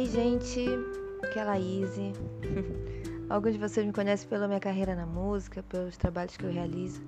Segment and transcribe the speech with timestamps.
[0.00, 0.64] Oi, gente,
[1.22, 1.90] aqui é a Laís.
[3.28, 7.02] Alguns de vocês me conhecem pela minha carreira na música, pelos trabalhos que eu realizo.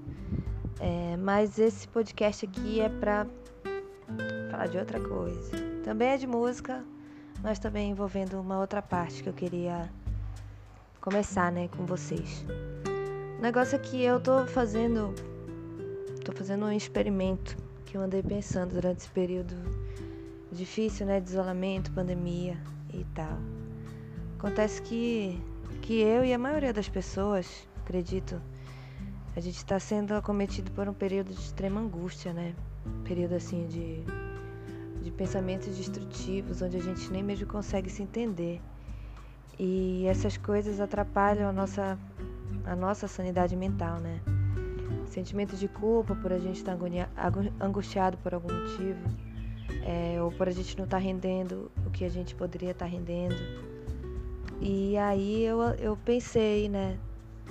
[0.79, 3.27] É, mas esse podcast aqui é pra
[4.51, 5.57] falar de outra coisa.
[5.83, 6.85] Também é de música,
[7.43, 9.91] mas também envolvendo uma outra parte que eu queria
[11.01, 12.45] começar, né, com vocês.
[13.39, 15.15] O negócio é que eu tô fazendo
[16.27, 17.57] tô fazendo um experimento
[17.87, 19.55] que eu andei pensando durante esse período
[20.53, 22.55] difícil, né, de isolamento, pandemia
[22.93, 23.39] e tal.
[24.39, 25.41] Acontece que
[25.81, 28.41] que eu e a maioria das pessoas, acredito,
[29.35, 32.55] a gente está sendo acometido por um período de extrema angústia, né?
[33.05, 34.05] Período assim de
[35.03, 38.61] de pensamentos destrutivos, onde a gente nem mesmo consegue se entender.
[39.59, 41.99] E essas coisas atrapalham a nossa
[42.65, 44.21] a nossa sanidade mental, né?
[45.07, 46.77] Sentimento de culpa por a gente estar
[47.61, 49.01] angustiado por algum motivo,
[49.85, 52.91] é, ou por a gente não estar tá rendendo que a gente poderia estar tá
[52.91, 53.37] rendendo.
[54.61, 56.99] E aí eu, eu pensei, né,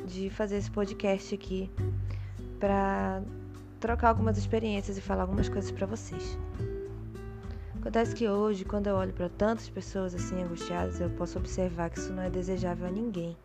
[0.06, 1.70] de fazer esse podcast aqui
[2.60, 3.22] para
[3.80, 6.38] trocar algumas experiências e falar algumas coisas para vocês.
[7.82, 11.98] Acontece que hoje, quando eu olho para tantas pessoas assim angustiadas, eu posso observar que
[11.98, 13.36] isso não é desejável a ninguém.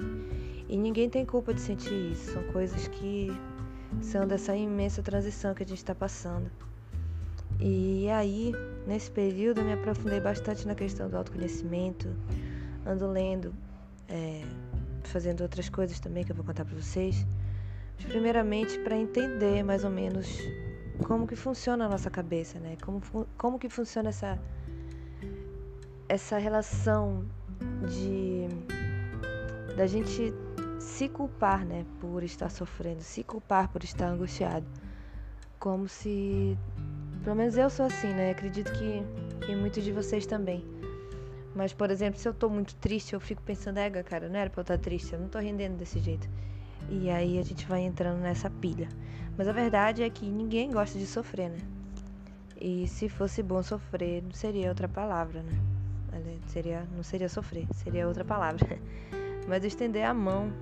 [0.69, 2.33] E ninguém tem culpa de sentir isso.
[2.33, 3.31] São coisas que
[4.03, 6.51] são dessa imensa transição que a gente está passando.
[7.61, 8.53] E aí,
[8.87, 12.09] nesse período, eu me aprofundei bastante na questão do autoconhecimento,
[12.85, 13.55] ando lendo,
[14.09, 14.43] é,
[15.05, 17.27] fazendo outras coisas também que eu vou contar para vocês.
[17.97, 20.39] Mas, primeiramente, para entender mais ou menos
[21.05, 22.77] como que funciona a nossa cabeça, né?
[22.83, 23.01] Como,
[23.37, 24.39] como que funciona essa,
[26.09, 27.25] essa relação
[27.89, 28.49] de
[29.77, 30.33] da gente
[30.81, 34.67] se culpar, né, por estar sofrendo, se culpar por estar angustiado.
[35.59, 36.57] Como se.
[37.27, 38.31] Pelo menos eu sou assim, né?
[38.31, 39.03] Acredito que,
[39.45, 40.65] que muitos de vocês também.
[41.57, 44.49] Mas, por exemplo, se eu tô muito triste, eu fico pensando, ega, cara, não era
[44.49, 46.29] pra eu estar triste, eu não tô rendendo desse jeito.
[46.89, 48.89] E aí a gente vai entrando nessa pilha.
[49.37, 51.59] Mas a verdade é que ninguém gosta de sofrer, né?
[52.61, 55.59] E se fosse bom sofrer, não seria outra palavra, né?
[56.47, 58.79] Seria, não seria sofrer, seria outra palavra.
[59.49, 60.53] Mas estender a mão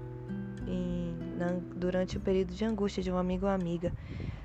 [0.66, 3.93] em, na, durante o período de angústia de um amigo ou amiga,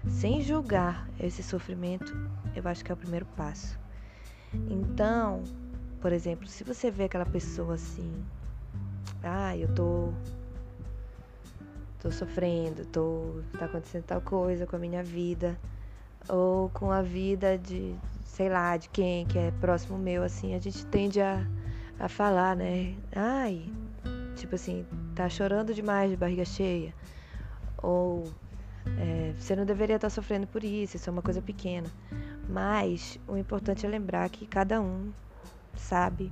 [0.08, 2.14] sem julgar esse sofrimento,
[2.56, 3.80] eu acho que é o primeiro passo.
[4.70, 5.44] Então,
[6.02, 8.14] por exemplo, se você vê aquela pessoa assim,
[9.24, 10.14] ah, eu tô
[12.00, 15.60] tô sofrendo, tô tá acontecendo tal coisa com a minha vida
[16.30, 17.94] ou com a vida de,
[18.24, 21.46] sei lá, de quem que é próximo meu assim, a gente tende a
[22.00, 22.96] a falar, né?
[23.14, 23.70] Ai,
[24.40, 26.94] Tipo assim, tá chorando demais de barriga cheia.
[27.84, 28.32] Ou
[28.98, 31.88] é, você não deveria estar sofrendo por isso, isso é uma coisa pequena.
[32.48, 35.12] Mas o importante é lembrar que cada um
[35.76, 36.32] sabe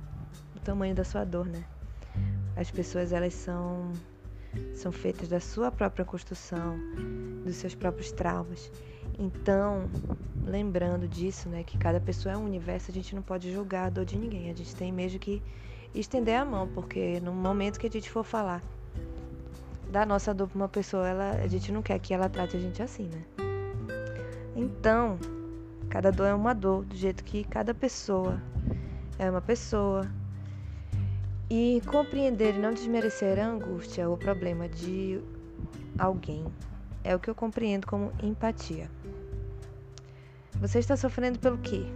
[0.56, 1.64] o tamanho da sua dor, né?
[2.56, 3.92] As pessoas elas são
[4.74, 6.78] são feitas da sua própria construção,
[7.44, 8.72] dos seus próprios traumas.
[9.18, 9.88] Então,
[10.44, 13.90] lembrando disso, né, que cada pessoa é um universo, a gente não pode julgar a
[13.90, 14.50] dor de ninguém.
[14.50, 15.42] A gente tem mesmo que
[15.94, 18.62] estender a mão, porque no momento que a gente for falar
[19.90, 22.60] da nossa dor para uma pessoa, ela, a gente não quer que ela trate a
[22.60, 23.24] gente assim, né?
[24.54, 25.18] Então,
[25.88, 28.40] cada dor é uma dor, do jeito que cada pessoa
[29.18, 30.06] é uma pessoa.
[31.50, 35.20] E compreender e não desmerecer a angústia ou o problema de
[35.98, 36.44] alguém
[37.02, 38.90] é o que eu compreendo como empatia.
[40.60, 41.86] Você está sofrendo pelo quê?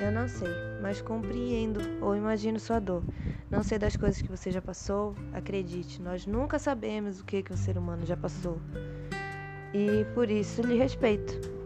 [0.00, 0.48] Eu não sei,
[0.80, 3.02] mas compreendo ou imagino sua dor.
[3.50, 7.52] Não sei das coisas que você já passou, acredite, nós nunca sabemos o que, que
[7.52, 8.60] um ser humano já passou.
[9.72, 11.58] E por isso lhe respeito.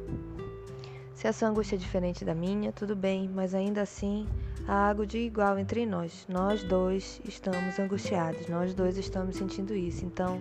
[1.14, 4.26] Se a sua angústia é diferente da minha, tudo bem, mas ainda assim
[4.66, 6.26] há algo de igual entre nós.
[6.28, 10.04] Nós dois estamos angustiados, nós dois estamos sentindo isso.
[10.04, 10.40] Então,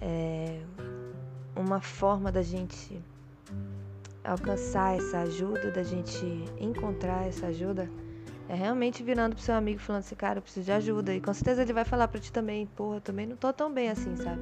[0.00, 0.60] é
[1.54, 3.00] uma forma da gente
[4.24, 6.24] alcançar essa ajuda, da gente
[6.58, 7.88] encontrar essa ajuda,
[8.48, 11.14] é realmente virando pro seu amigo falando assim, cara, eu preciso de ajuda.
[11.14, 13.72] E com certeza ele vai falar pra ti também, porra, eu também não tô tão
[13.72, 14.40] bem assim, sabe?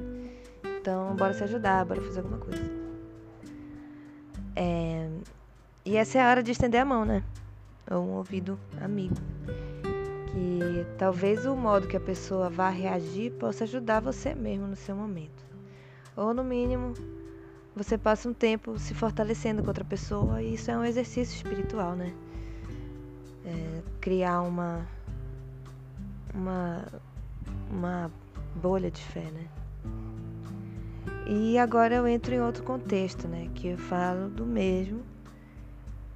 [0.79, 2.61] Então, bora se ajudar, bora fazer alguma coisa.
[4.55, 5.09] É...
[5.85, 7.23] E essa é a hora de estender a mão, né?
[7.89, 9.15] Ou um ouvido amigo.
[10.27, 14.95] Que talvez o modo que a pessoa vá reagir possa ajudar você mesmo no seu
[14.95, 15.45] momento.
[16.15, 16.93] Ou no mínimo,
[17.75, 21.95] você passa um tempo se fortalecendo com outra pessoa e isso é um exercício espiritual,
[21.95, 22.13] né?
[23.45, 24.85] É, criar uma,
[26.33, 26.85] uma,
[27.69, 28.11] uma
[28.55, 29.47] bolha de fé, né?
[31.27, 33.49] E agora eu entro em outro contexto, né?
[33.55, 35.01] Que eu falo do mesmo,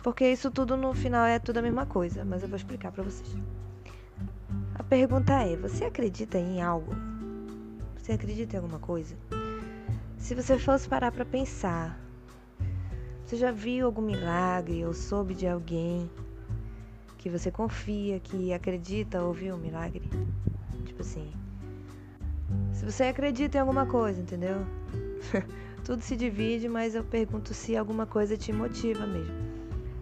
[0.03, 3.03] porque isso tudo no final é tudo a mesma coisa, mas eu vou explicar para
[3.03, 3.35] vocês.
[4.83, 6.93] pergunta é: você acredita em algo?
[7.97, 9.15] Você acredita em alguma coisa?
[10.17, 11.99] Se você fosse parar para pensar,
[13.25, 16.09] você já viu algum milagre ou soube de alguém
[17.17, 20.09] que você confia, que acredita ou viu um milagre?
[20.85, 21.31] Tipo assim.
[22.71, 24.57] Se você acredita em alguma coisa, entendeu?
[25.83, 29.33] Tudo se divide, mas eu pergunto se alguma coisa te motiva mesmo.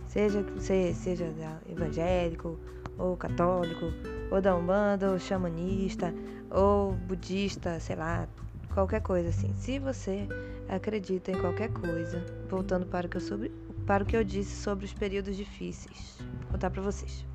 [0.08, 1.26] Seja você seja
[1.68, 2.60] evangélico,
[2.98, 3.86] ou católico,
[4.32, 6.14] ou da Umbanda, ou xamanista,
[6.50, 8.28] ou budista, sei lá,
[8.74, 9.54] qualquer coisa assim.
[9.54, 10.28] Se você
[10.68, 13.50] acredita em qualquer coisa, voltando para o que eu, sobre,
[13.86, 17.26] para o que eu disse sobre os períodos difíceis, vou contar para vocês.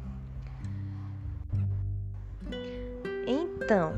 [3.26, 3.93] Então,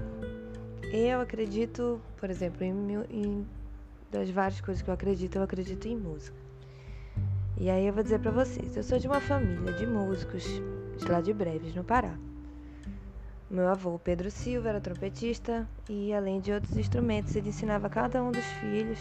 [0.92, 2.72] eu acredito, por exemplo, em,
[3.10, 3.46] em
[4.10, 6.36] das várias coisas que eu acredito, eu acredito em música.
[7.56, 10.44] E aí eu vou dizer para vocês, eu sou de uma família de músicos
[10.98, 12.18] de lá de Breves, no Pará.
[13.50, 18.30] Meu avô, Pedro Silva, era trompetista e, além de outros instrumentos, ele ensinava cada um
[18.30, 19.00] dos filhos,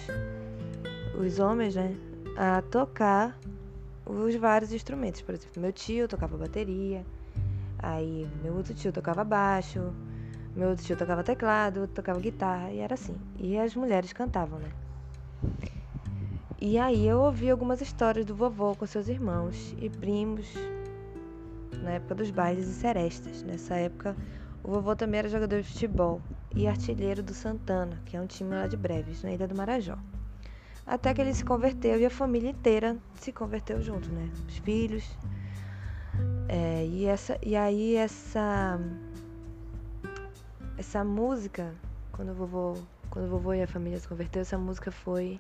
[1.24, 1.96] os homens, né,
[2.36, 3.38] a tocar
[4.04, 5.22] os vários instrumentos.
[5.22, 7.06] Por exemplo, meu tio tocava bateria,
[7.78, 9.94] aí meu outro tio tocava baixo,
[10.56, 13.16] meu outro tio tocava teclado, tocava guitarra, e era assim.
[13.38, 14.72] E as mulheres cantavam, né?
[16.60, 20.48] E aí eu ouvi algumas histórias do vovô com seus irmãos e primos
[21.84, 23.44] na época dos bailes e serestas.
[23.44, 24.16] Nessa época,
[24.64, 26.22] o vovô também era jogador de futebol
[26.56, 29.98] e artilheiro do Santana, que é um time lá de Breves, na Ilha do Marajó.
[30.86, 34.30] Até que ele se converteu e a família inteira se converteu junto, né?
[34.48, 35.18] Os filhos.
[36.48, 38.80] É, e, essa, e aí essa
[40.80, 41.76] essa música,
[42.12, 42.74] quando o vovô,
[43.10, 45.40] quando o vovô e a família se converteu, essa música foi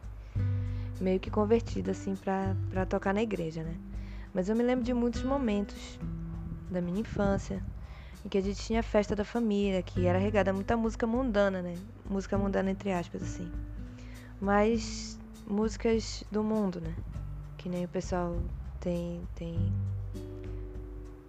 [0.99, 3.75] meio que convertida assim para tocar na igreja, né?
[4.33, 5.97] Mas eu me lembro de muitos momentos
[6.69, 7.63] da minha infância,
[8.25, 11.61] em que a gente tinha a festa da família, que era regada muita música mundana,
[11.61, 11.75] né?
[12.09, 13.51] Música mundana entre aspas, assim.
[14.41, 15.17] Mas
[15.47, 16.93] músicas do mundo, né?
[17.57, 18.37] Que nem o pessoal
[18.79, 19.21] tem.
[19.35, 19.73] tem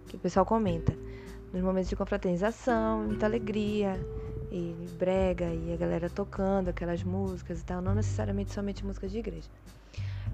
[0.07, 0.95] que o pessoal comenta.
[1.53, 3.99] Nos momentos de confraternização, muita alegria,
[4.51, 9.19] e brega, e a galera tocando aquelas músicas e tal, não necessariamente somente músicas de
[9.19, 9.49] igreja.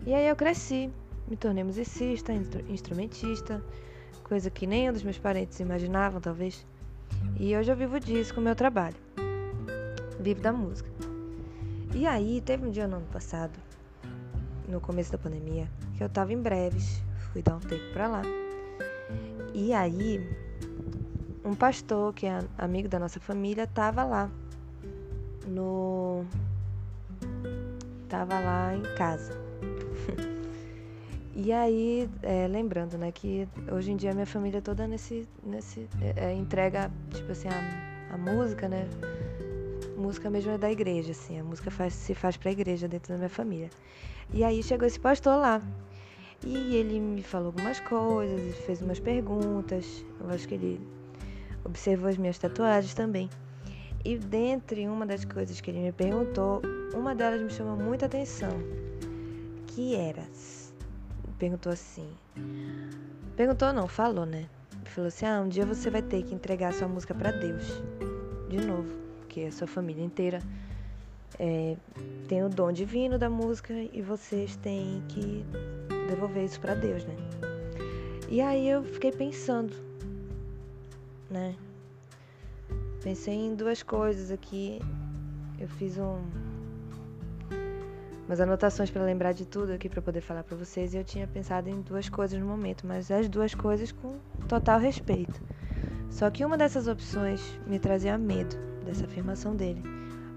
[0.05, 0.89] E aí eu cresci,
[1.27, 2.33] me tornei musicista,
[2.67, 3.63] instrumentista,
[4.27, 6.65] coisa que nem um dos meus parentes imaginavam, talvez.
[7.39, 8.95] E hoje eu vivo disso com o meu trabalho.
[10.19, 10.89] Vivo da música.
[11.95, 13.57] E aí, teve um dia no ano passado,
[14.67, 17.01] no começo da pandemia, que eu tava em breves,
[17.31, 18.21] fui dar um tempo pra lá.
[19.53, 20.21] E aí,
[21.43, 24.29] um pastor, que é amigo da nossa família, tava lá.
[25.47, 26.25] No.
[28.09, 29.33] Tava lá em casa.
[31.39, 36.29] E aí, é, lembrando, né, que hoje em dia minha família toda nesse, nesse é,
[36.29, 38.89] é, entrega, tipo assim, a, a música, né,
[39.95, 43.17] música mesmo é da igreja, assim, a música faz, se faz pra igreja dentro da
[43.17, 43.69] minha família.
[44.33, 45.61] E aí chegou esse pastor lá,
[46.43, 50.81] e ele me falou algumas coisas, fez umas perguntas, eu acho que ele
[51.63, 53.29] observou as minhas tatuagens também.
[54.03, 56.63] E dentre uma das coisas que ele me perguntou,
[56.95, 58.57] uma delas me chamou muita atenção,
[59.67, 60.23] que era
[61.37, 62.09] perguntou assim.
[63.35, 64.47] Perguntou não, falou, né?
[64.85, 67.81] Falou assim: "Ah, um dia você vai ter que entregar sua música para Deus".
[68.49, 68.89] De novo,
[69.19, 70.41] porque a sua família inteira
[71.39, 71.75] é,
[72.27, 75.45] tem o dom divino da música e vocês têm que
[76.07, 77.15] devolver isso para Deus, né?
[78.29, 79.73] E aí eu fiquei pensando,
[81.29, 81.55] né?
[83.03, 84.79] Pensei em duas coisas aqui.
[85.59, 86.46] Eu fiz um
[88.27, 91.25] umas anotações para lembrar de tudo aqui para poder falar para vocês e eu tinha
[91.25, 94.17] pensado em duas coisas no momento, mas as duas coisas com
[94.49, 95.41] total respeito.
[96.11, 99.81] Só que uma dessas opções me trazia medo dessa afirmação dele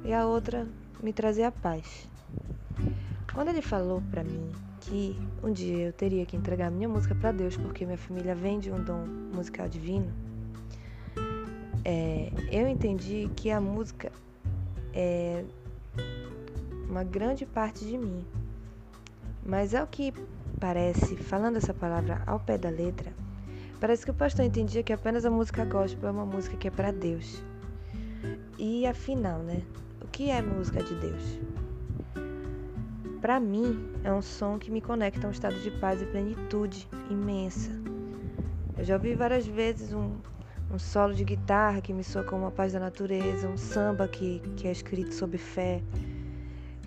[0.05, 0.69] e a outra
[1.03, 2.09] me trazia paz.
[3.35, 7.33] Quando ele falou para mim que um dia eu teria que entregar minha música para
[7.33, 9.05] Deus porque minha família vem de um dom
[9.35, 10.13] musical divino,
[11.85, 14.13] é, eu entendi que a música
[14.93, 15.45] é
[16.91, 18.25] uma grande parte de mim.
[19.47, 20.13] Mas ao que
[20.59, 23.13] parece, falando essa palavra ao pé da letra,
[23.81, 26.71] parece que o pastor entendia que apenas a música gospel é uma música que é
[26.71, 27.43] para Deus.
[28.59, 29.63] E afinal, né?
[30.03, 31.41] O que é música de Deus?
[33.21, 36.89] Para mim, é um som que me conecta a um estado de paz e plenitude
[37.11, 37.71] imensa.
[38.77, 40.17] Eu já ouvi várias vezes um,
[40.73, 44.41] um solo de guitarra que me soa como a paz da natureza, um samba que,
[44.57, 45.83] que é escrito sob fé,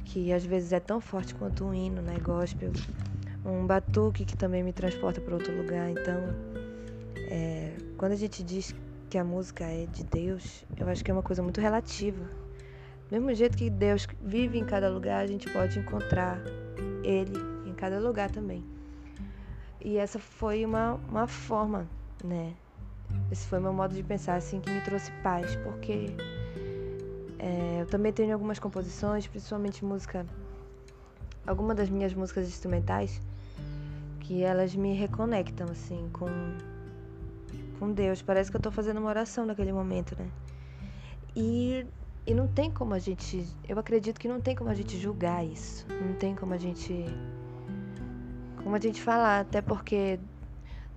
[0.05, 2.71] que às vezes é tão forte quanto um hino, né, gospel,
[3.45, 5.89] um batuque que também me transporta para outro lugar.
[5.89, 6.21] Então,
[7.29, 8.73] é, quando a gente diz
[9.09, 12.23] que a música é de Deus, eu acho que é uma coisa muito relativa.
[13.09, 16.39] Do mesmo jeito que Deus vive em cada lugar, a gente pode encontrar
[17.03, 17.37] Ele
[17.69, 18.63] em cada lugar também.
[19.79, 21.87] E essa foi uma, uma forma,
[22.23, 22.53] né?
[23.31, 26.07] Esse foi meu modo de pensar, assim, que me trouxe paz, porque
[27.43, 30.25] é, eu também tenho algumas composições, principalmente música,
[31.45, 33.19] algumas das minhas músicas instrumentais,
[34.21, 36.29] que elas me reconectam, assim, com,
[37.77, 38.21] com Deus.
[38.21, 40.25] Parece que eu estou fazendo uma oração naquele momento, né?
[41.35, 41.85] E,
[42.25, 43.45] e não tem como a gente.
[43.67, 45.85] Eu acredito que não tem como a gente julgar isso.
[45.89, 47.05] Não tem como a gente.
[48.63, 50.17] Como a gente falar, até porque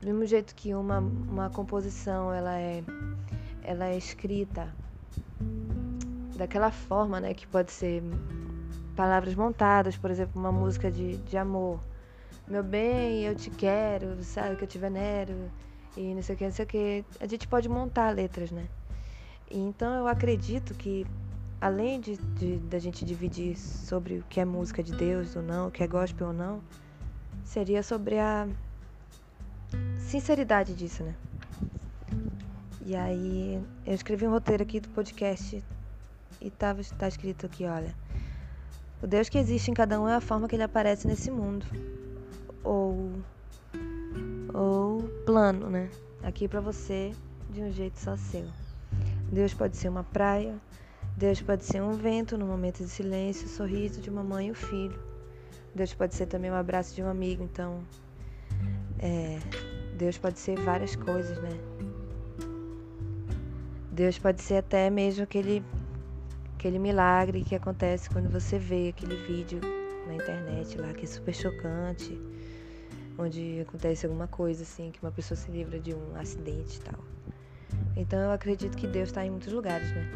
[0.01, 2.85] do mesmo jeito que uma, uma composição ela é,
[3.65, 4.73] ela é escrita
[6.37, 8.03] daquela forma, né, que pode ser
[8.95, 11.81] palavras montadas, por exemplo, uma música de, de amor.
[12.49, 15.51] Meu bem, eu te quero, sabe que eu te venero
[15.97, 17.05] e não sei o que, não sei o que.
[17.21, 18.67] A gente pode montar letras, né?
[19.51, 21.07] Então eu acredito que
[21.61, 25.69] além de, de da gente dividir sobre o que é música de Deus ou não,
[25.69, 26.61] o que é gospel ou não,
[27.45, 28.49] seria sobre a
[29.99, 31.15] sinceridade disso, né?
[32.85, 35.63] E aí eu escrevi um roteiro aqui do podcast
[36.47, 37.95] e tava, tá escrito aqui, olha.
[39.03, 41.67] O Deus que existe em cada um é a forma que ele aparece nesse mundo.
[42.63, 43.13] Ou.
[44.55, 45.91] Ou plano, né?
[46.23, 47.13] Aqui para você
[47.51, 48.47] de um jeito só seu.
[49.31, 50.57] Deus pode ser uma praia,
[51.17, 54.51] Deus pode ser um vento no momento de silêncio, o sorriso de uma mãe e
[54.51, 54.99] o filho.
[55.75, 57.81] Deus pode ser também um abraço de um amigo, então.
[58.99, 59.39] É,
[59.99, 61.51] Deus pode ser várias coisas, né?
[63.97, 65.65] Deus pode ser até mesmo aquele,
[66.67, 69.61] aquele milagre que acontece quando você vê aquele vídeo
[70.05, 72.21] na internet lá, que é super chocante,
[73.17, 76.99] onde acontece alguma coisa assim, que uma pessoa se livra de um acidente e tal.
[77.97, 80.11] Então eu acredito que Deus está em muitos lugares, né?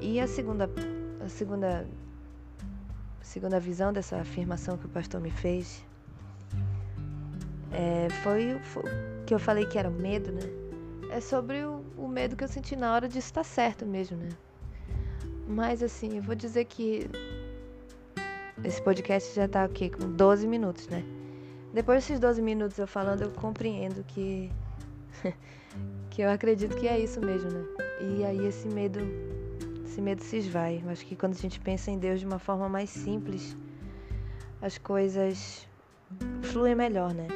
[0.00, 0.68] E a segunda,
[1.24, 1.86] a segunda,
[3.20, 5.84] a segunda visão dessa afirmação que o pastor me fez
[7.70, 8.82] é, foi, foi
[9.24, 10.42] que eu falei que era medo, né?
[11.12, 14.30] É sobre o, o medo que eu senti na hora de estar certo mesmo, né?
[15.46, 17.08] Mas assim, eu vou dizer que
[18.64, 21.04] esse podcast já tá aqui com 12 minutos, né?
[21.72, 24.50] Depois desses 12 minutos eu falando, eu compreendo que
[26.10, 27.64] que eu acredito que é isso mesmo, né?
[28.00, 29.00] E aí esse medo
[29.84, 30.82] esse medo se esvai.
[30.84, 33.56] Eu acho que quando a gente pensa em Deus de uma forma mais simples,
[34.60, 35.66] as coisas
[36.42, 37.28] fluem melhor, né?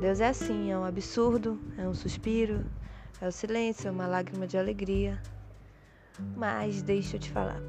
[0.00, 2.64] Deus é assim, é um absurdo, é um suspiro,
[3.20, 5.20] é o silêncio, é uma lágrima de alegria.
[6.36, 7.60] Mas deixa eu te falar.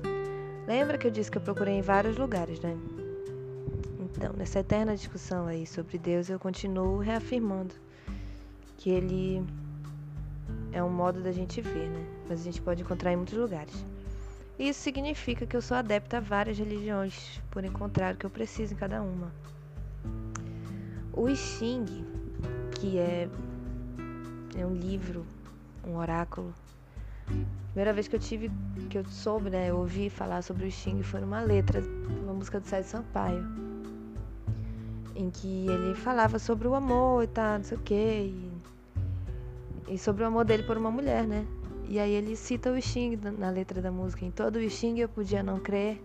[0.67, 2.77] Lembra que eu disse que eu procurei em vários lugares, né?
[3.99, 7.73] Então, nessa eterna discussão aí sobre Deus, eu continuo reafirmando
[8.77, 9.43] que ele
[10.71, 12.05] é um modo da gente ver, né?
[12.29, 13.85] Mas a gente pode encontrar em muitos lugares.
[14.59, 18.73] Isso significa que eu sou adepta a várias religiões, por encontrar o que eu preciso
[18.73, 19.31] em cada uma.
[21.13, 22.11] O Xing
[22.81, 23.29] que é,
[24.57, 25.23] é um livro,
[25.87, 26.53] um oráculo.
[27.71, 28.51] Primeira vez que eu tive,
[28.89, 31.81] que eu soube, né, eu ouvi falar sobre o Xing foi numa letra,
[32.23, 33.45] uma música do Sérgio Sampaio,
[35.15, 38.33] em que ele falava sobre o amor e tal, não sei o quê,
[39.87, 41.45] e, e sobre o amor dele por uma mulher, né?
[41.87, 44.25] E aí ele cita o Xing na letra da música.
[44.25, 46.01] Em todo o Xing eu podia não crer,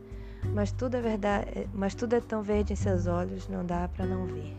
[0.54, 4.06] mas tudo é verdade, mas tudo é tão verde em seus olhos, não dá para
[4.06, 4.54] não ver.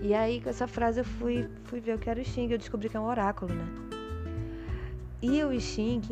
[0.00, 2.50] E aí, com essa frase, eu fui, fui ver o que era o Xing.
[2.50, 3.91] Eu descobri que é um oráculo, né?
[5.22, 6.02] E o Xing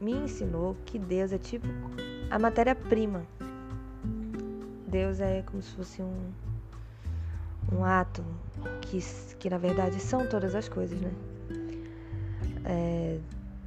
[0.00, 1.66] me ensinou que Deus é tipo
[2.30, 3.22] a matéria-prima.
[4.86, 6.32] Deus é como se fosse um,
[7.72, 8.34] um átomo,
[8.80, 8.98] que,
[9.38, 11.12] que na verdade são todas as coisas, né?
[12.64, 13.18] É,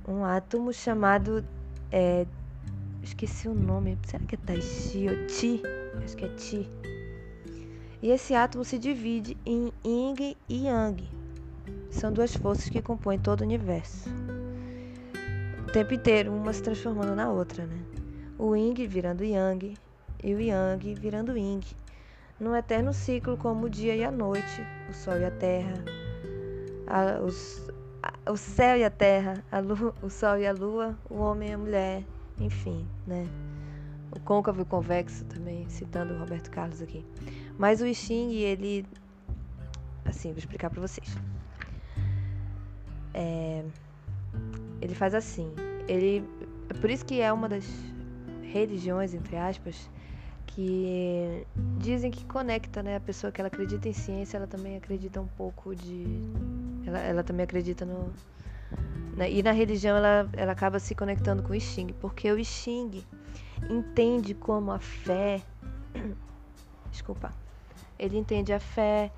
[0.08, 1.44] um átomo chamado.
[1.92, 2.26] É,
[3.02, 3.98] esqueci o nome.
[4.06, 5.62] Será que é Taishi ou Ti?
[6.04, 6.70] Acho que é Ti
[8.02, 11.08] e esse átomo se divide em Yin e Yang.
[11.92, 14.10] São duas forças que compõem todo o universo.
[15.74, 17.80] Tempo inteiro, uma se transformando na outra, né?
[18.38, 19.76] O Yin virando Yang
[20.22, 21.62] e o Yang virando Yin.
[22.38, 25.82] Num eterno ciclo como o dia e a noite, o sol e a terra,
[26.88, 27.66] a, os,
[28.04, 31.52] a, o céu e a terra, a lua, o sol e a lua, o homem
[31.52, 32.04] e a mulher,
[32.38, 33.26] enfim, né?
[34.12, 37.06] O côncavo e o convexo também, citando o Roberto Carlos aqui.
[37.58, 38.86] Mas o I Ching, ele.
[40.04, 41.16] Assim, vou explicar para vocês.
[43.14, 43.64] É,
[44.82, 45.54] ele faz assim.
[45.88, 46.24] Ele.
[46.70, 47.66] É por isso que é uma das
[48.42, 49.90] religiões, entre aspas,
[50.48, 51.46] que
[51.78, 52.96] dizem que conecta, né?
[52.96, 56.06] A pessoa que ela acredita em ciência, ela também acredita um pouco de.
[56.86, 58.12] Ela, ela também acredita no,
[59.16, 59.32] Né?
[59.32, 63.04] E na religião ela, ela acaba se conectando com o Xing, porque o Xing
[63.70, 65.42] entende como a fé.
[66.92, 67.32] Desculpa.
[68.00, 69.12] Ele entende a fé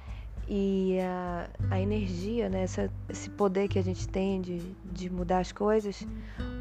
[0.47, 2.63] e a, a energia, né?
[2.63, 4.59] Essa, esse poder que a gente tem de,
[4.91, 6.05] de mudar as coisas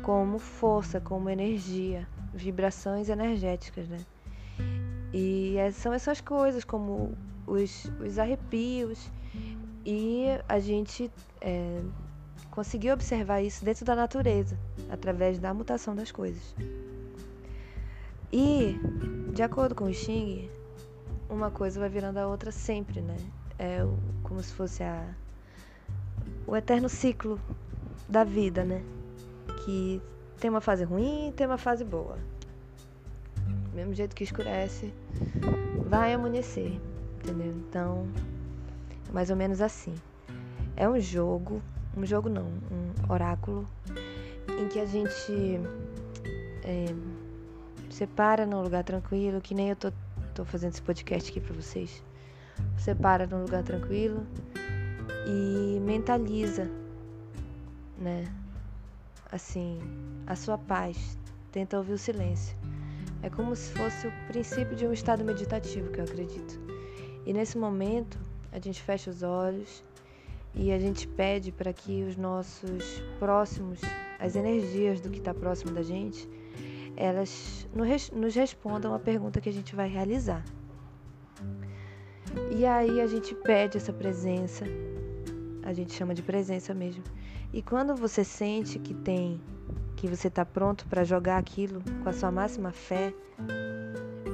[0.03, 3.99] como força, como energia, vibrações energéticas, né?
[5.12, 7.12] E são essas coisas, como
[7.47, 9.11] os, os arrepios,
[9.85, 11.11] e a gente
[11.41, 11.83] é,
[12.51, 14.59] conseguiu observar isso dentro da natureza,
[14.89, 16.55] através da mutação das coisas.
[18.33, 18.79] E,
[19.35, 20.49] de acordo com o Xing,
[21.29, 23.17] uma coisa vai virando a outra sempre, né?
[23.59, 23.87] É
[24.23, 25.07] como se fosse a,
[26.47, 27.41] o eterno ciclo
[28.09, 28.83] da vida, né?
[29.65, 30.01] Que
[30.41, 32.19] tem uma fase ruim e tem uma fase boa.
[33.71, 34.93] Do mesmo jeito que escurece,
[35.87, 36.81] vai amanhecer,
[37.17, 37.53] entendeu?
[37.53, 38.09] Então,
[39.09, 39.95] é mais ou menos assim.
[40.77, 41.63] É um jogo,
[41.97, 43.69] um jogo não, um oráculo,
[44.49, 45.61] em que a gente
[46.65, 46.87] é,
[47.91, 49.93] separa num lugar tranquilo, que nem eu tô,
[50.35, 52.03] tô fazendo esse podcast aqui pra vocês.
[52.77, 54.27] Separa num lugar tranquilo
[55.27, 56.69] e mentaliza,
[57.99, 58.25] né?
[59.31, 59.79] Assim,
[60.27, 61.19] a sua paz.
[61.51, 62.57] Tenta ouvir o silêncio.
[63.23, 66.59] É como se fosse o princípio de um estado meditativo, que eu acredito.
[67.25, 68.19] E nesse momento,
[68.51, 69.85] a gente fecha os olhos
[70.55, 73.81] e a gente pede para que os nossos próximos,
[74.19, 76.29] as energias do que está próximo da gente,
[76.97, 77.67] elas
[78.13, 80.45] nos respondam a pergunta que a gente vai realizar.
[82.51, 84.65] E aí a gente pede essa presença,
[85.62, 87.03] a gente chama de presença mesmo.
[87.53, 89.41] E quando você sente que tem
[89.97, 93.15] que você está pronto para jogar aquilo com a sua máxima fé,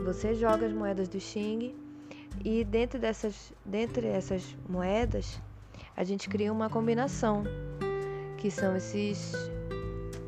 [0.04, 1.74] você joga as moedas do Xing
[2.44, 5.38] e dentro dessas, dentre essas moedas,
[5.94, 7.44] a gente cria uma combinação,
[8.38, 9.34] que são esses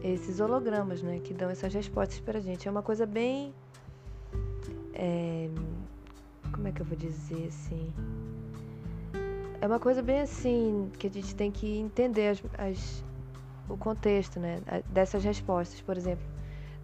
[0.03, 2.67] esses hologramas, né, que dão essas respostas para a gente.
[2.67, 3.55] É uma coisa bem,
[4.95, 5.49] é,
[6.61, 7.91] como é que eu vou dizer assim?
[9.63, 13.05] É uma coisa bem assim que a gente tem que entender as, as
[13.67, 16.25] o contexto, né, dessas respostas, por exemplo.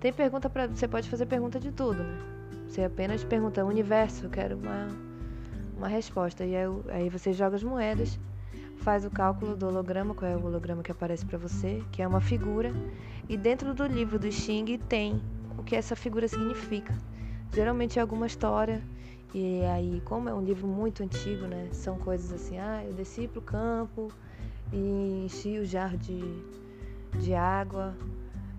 [0.00, 2.18] Tem pergunta para você pode fazer pergunta de tudo, né?
[2.66, 4.88] Você apenas pergunta universo, eu quero uma
[5.76, 8.18] uma resposta e aí, aí você joga as moedas,
[8.78, 12.08] faz o cálculo do holograma, qual é o holograma que aparece para você, que é
[12.08, 12.72] uma figura,
[13.28, 15.20] e dentro do livro do Xing tem
[15.58, 16.94] o que essa figura significa.
[17.52, 18.82] Geralmente é alguma história
[19.34, 21.68] e aí, como é um livro muito antigo, né?
[21.72, 24.08] São coisas assim, ah, eu desci pro campo
[24.72, 26.20] e enchi o jar de
[27.20, 27.96] de água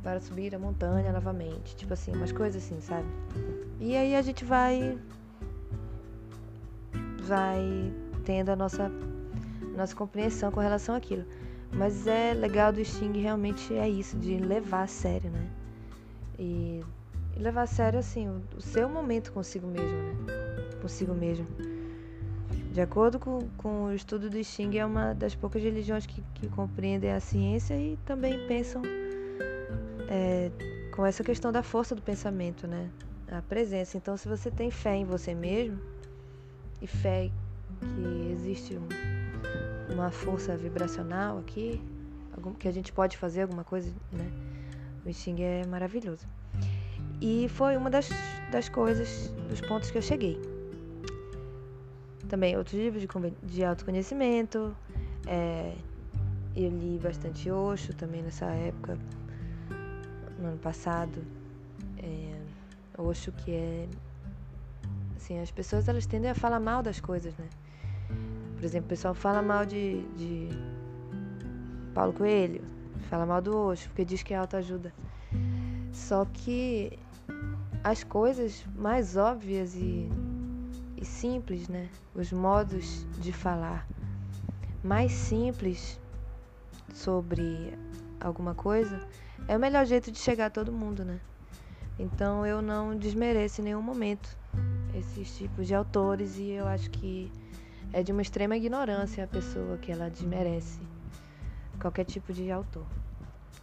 [0.01, 1.75] para subir a montanha novamente.
[1.75, 3.07] Tipo assim, umas coisas assim, sabe?
[3.79, 4.97] E aí a gente vai
[7.23, 8.89] vai tendo a nossa
[9.75, 11.25] nossa compreensão com relação àquilo.
[11.71, 15.47] Mas é legal do Sting realmente é isso, de levar a sério, né?
[16.39, 16.81] E,
[17.35, 20.46] levar a sério, assim, o, seu momento consigo mesmo, né?
[20.81, 21.47] Consigo mesmo.
[22.71, 26.47] De acordo com, com o estudo do Xing, é uma das poucas religiões que, que
[26.49, 28.83] compreendem a ciência e também pensam
[30.07, 30.51] é,
[30.91, 32.89] com essa questão da força do pensamento, né?
[33.31, 33.97] A presença.
[33.97, 35.79] Então, se você tem fé em você mesmo
[36.81, 37.31] e fé
[37.79, 38.87] que existe um,
[39.93, 41.81] uma força vibracional aqui,
[42.35, 44.31] algum, que a gente pode fazer alguma coisa, né?
[45.05, 46.27] O Xing é maravilhoso.
[47.19, 48.09] E foi uma das,
[48.51, 50.39] das coisas, dos pontos que eu cheguei.
[52.29, 53.07] Também outros livros de,
[53.43, 54.75] de autoconhecimento.
[55.25, 55.73] É,
[56.55, 58.97] eu li bastante Osho também nessa época,
[60.39, 61.23] no ano passado.
[61.97, 62.39] É,
[62.97, 63.87] Osho que é...
[65.15, 67.47] Assim, as pessoas elas tendem a falar mal das coisas, né?
[68.55, 70.49] Por exemplo, o pessoal fala mal de, de
[71.93, 72.63] Paulo Coelho,
[73.09, 74.93] fala mal do Osho, porque diz que é autoajuda.
[75.91, 76.97] Só que
[77.83, 80.09] as coisas mais óbvias e
[80.97, 81.89] e simples, né?
[82.15, 83.87] Os modos de falar
[84.83, 85.99] mais simples
[86.93, 87.73] sobre
[88.19, 88.99] alguma coisa
[89.47, 91.19] é o melhor jeito de chegar a todo mundo, né?
[91.99, 94.35] Então eu não desmereço em nenhum momento
[94.93, 97.31] esses tipos de autores e eu acho que
[97.93, 100.79] é de uma extrema ignorância a pessoa que ela desmerece
[101.79, 102.85] qualquer tipo de autor.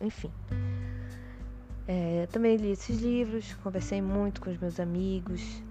[0.01, 0.31] Enfim.
[1.87, 5.63] É, também li esses livros, conversei muito com os meus amigos,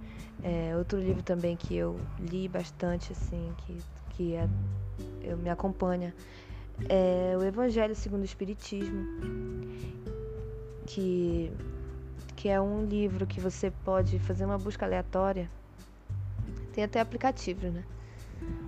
[0.44, 3.78] é, outro livro também que eu li bastante, assim, que,
[4.10, 4.48] que é,
[5.22, 6.14] eu me acompanha,
[6.90, 9.08] é o Evangelho segundo o Espiritismo,
[10.86, 11.52] que,
[12.36, 15.50] que é um livro que você pode fazer uma busca aleatória.
[16.74, 17.84] Tem até aplicativo, né?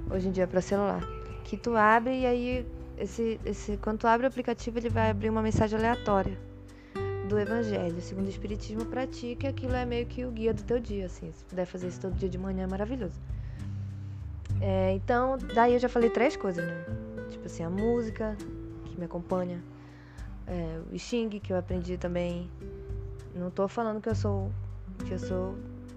[0.10, 1.02] Hoje em dia para celular.
[1.44, 2.66] Que tu abre e aí
[2.98, 6.38] esse, esse, quando tu abre o aplicativo, ele vai abrir uma mensagem aleatória
[7.26, 10.64] do Evangelho, segundo o Espiritismo, pra ti, que aquilo é meio que o guia do
[10.64, 11.32] teu dia, assim.
[11.32, 13.20] Se puder fazer isso todo dia de manhã, é maravilhoso.
[14.62, 16.86] É, então, daí eu já falei três coisas, né?
[17.30, 18.38] Tipo assim, a música,
[18.86, 19.62] que me acompanha,
[20.48, 22.50] é, o Xing, que eu aprendi também.
[23.34, 24.52] Não tô falando que eu sou.
[25.06, 25.56] que eu sou.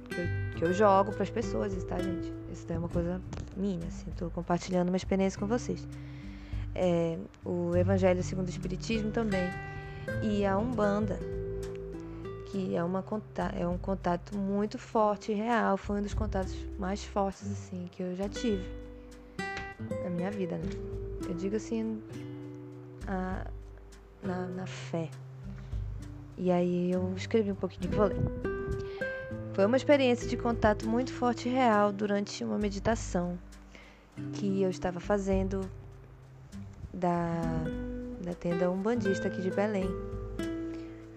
[0.09, 2.33] que eu, que eu jogo pras pessoas, tá, gente?
[2.53, 3.21] Isso é uma coisa
[3.57, 4.11] minha, assim.
[4.17, 5.87] Tô compartilhando uma experiência com vocês.
[6.75, 9.49] É, o Evangelho segundo o Espiritismo também.
[10.23, 11.19] E a Umbanda,
[12.51, 13.05] que é, uma,
[13.59, 15.77] é um contato muito forte e real.
[15.77, 18.65] Foi um dos contatos mais fortes, assim, que eu já tive
[20.03, 20.69] na minha vida, né?
[21.29, 22.03] Eu digo assim,
[23.07, 23.47] a,
[24.23, 25.09] na, na fé.
[26.37, 28.17] E aí eu escrevi um pouquinho que vou ler.
[29.55, 33.37] Foi uma experiência de contato muito forte e real durante uma meditação
[34.35, 35.69] que eu estava fazendo
[36.95, 37.65] da,
[38.29, 39.89] da tenda Umbandista aqui de Belém.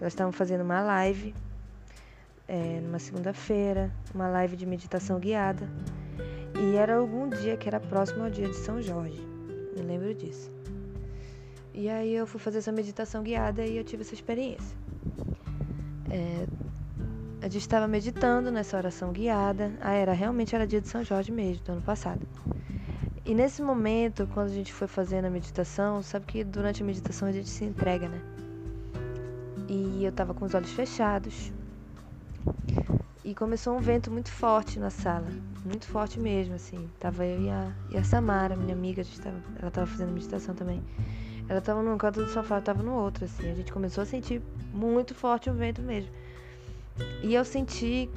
[0.00, 1.34] Elas estavam fazendo uma live
[2.48, 5.68] é, numa segunda-feira, uma live de meditação guiada.
[6.58, 9.20] E era algum dia que era próximo ao dia de São Jorge.
[9.76, 10.50] Me lembro disso.
[11.74, 14.76] E aí eu fui fazer essa meditação guiada e eu tive essa experiência.
[16.10, 16.46] É,
[17.42, 19.70] a gente estava meditando nessa oração guiada.
[19.82, 22.26] Ah, era realmente era dia de São Jorge mesmo, do ano passado.
[23.24, 27.28] E nesse momento, quando a gente foi fazendo a meditação, sabe que durante a meditação
[27.28, 28.20] a gente se entrega, né?
[29.68, 31.52] E eu estava com os olhos fechados.
[33.24, 35.28] E começou um vento muito forte na sala,
[35.64, 36.90] muito forte mesmo, assim.
[36.98, 40.52] Tava eu e a, e a Samara, minha amiga, a tava, ela estava fazendo meditação
[40.56, 40.82] também.
[41.48, 43.48] Ela estava num canto do sofá, eu estava no outro, assim.
[43.48, 44.42] A gente começou a sentir
[44.74, 46.10] muito forte o vento mesmo.
[47.22, 48.10] E eu senti,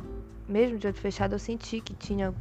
[0.50, 2.34] mesmo de olho fechado, eu senti que tinha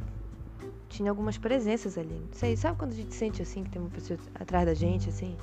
[0.95, 2.13] tinha algumas presenças ali.
[2.13, 5.09] Não sei, sabe quando a gente sente assim que tem uma pessoa atrás da gente,
[5.09, 5.35] assim,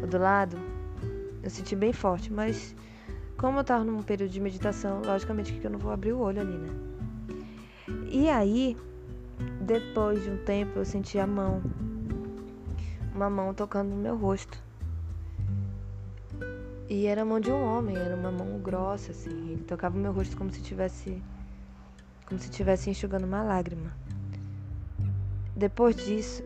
[0.00, 0.56] ou do lado?
[1.42, 2.74] Eu senti bem forte, mas
[3.36, 6.40] como eu tava num período de meditação, logicamente que eu não vou abrir o olho
[6.40, 6.68] ali, né?
[8.10, 8.76] E aí,
[9.60, 11.62] depois de um tempo, eu senti a mão
[13.14, 14.58] uma mão tocando no meu rosto.
[16.88, 19.52] E era a mão de um homem, era uma mão grossa, assim.
[19.52, 21.22] Ele tocava o meu rosto como se tivesse.
[22.26, 23.92] como se estivesse enxugando uma lágrima.
[25.56, 26.42] Depois disso,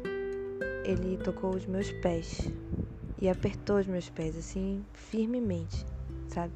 [0.85, 2.51] ele tocou os meus pés.
[3.21, 5.85] E apertou os meus pés, assim, firmemente,
[6.29, 6.53] sabe?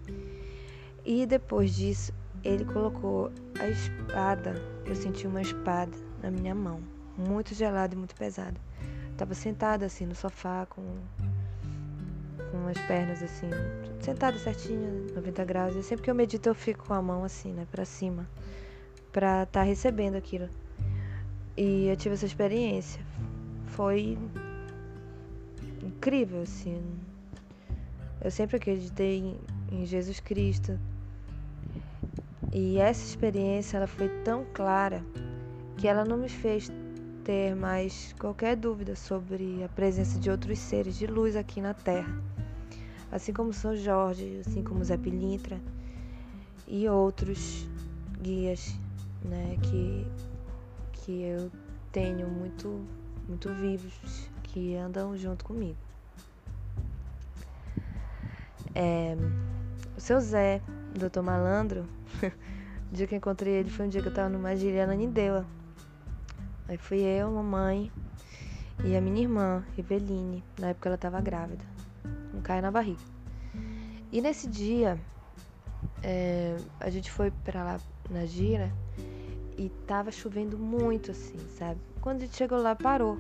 [1.05, 2.13] E depois disso,
[2.45, 4.55] ele colocou a espada.
[4.85, 6.81] Eu senti uma espada na minha mão,
[7.17, 8.61] muito gelada e muito pesada.
[9.17, 10.83] Tava sentada assim no sofá com
[12.51, 13.49] com as pernas assim,
[14.01, 15.75] sentada certinha, 90 graus.
[15.75, 18.29] E sempre que eu medito eu fico com a mão assim, né, para cima,
[19.11, 20.49] para estar tá recebendo aquilo.
[21.57, 23.01] E eu tive essa experiência.
[23.67, 24.17] Foi
[25.83, 26.83] incrível assim.
[28.21, 29.37] Eu sempre acreditei
[29.71, 30.79] em, Jesus Cristo.
[32.53, 35.03] E essa experiência ela foi tão clara
[35.77, 36.71] que ela não me fez
[37.25, 42.21] ter mais qualquer dúvida sobre a presença de outros seres de luz aqui na Terra,
[43.11, 45.61] assim como São Jorge, assim como Zé Pilintra
[46.67, 47.67] e outros
[48.21, 48.77] guias,
[49.25, 50.07] né, que
[51.03, 51.51] que eu
[51.91, 52.85] tenho muito
[53.29, 53.93] muito vivos
[54.43, 55.79] que andam junto comigo.
[58.75, 59.17] É,
[59.97, 60.61] o seu Zé,
[60.99, 61.87] doutor Malandro,
[62.91, 65.47] o dia que encontrei ele foi um dia que eu estava numa gíria na Nindeua,
[66.69, 67.93] Aí fui eu, mamãe
[68.83, 70.43] e a minha irmã, Eveline.
[70.59, 71.63] Na época ela estava grávida.
[72.33, 73.03] Um caio na barriga.
[74.11, 74.99] E nesse dia,
[76.03, 78.73] é, a gente foi pra lá na gira
[79.57, 81.81] e tava chovendo muito, assim, sabe?
[82.01, 83.19] Quando a gente chegou lá, parou.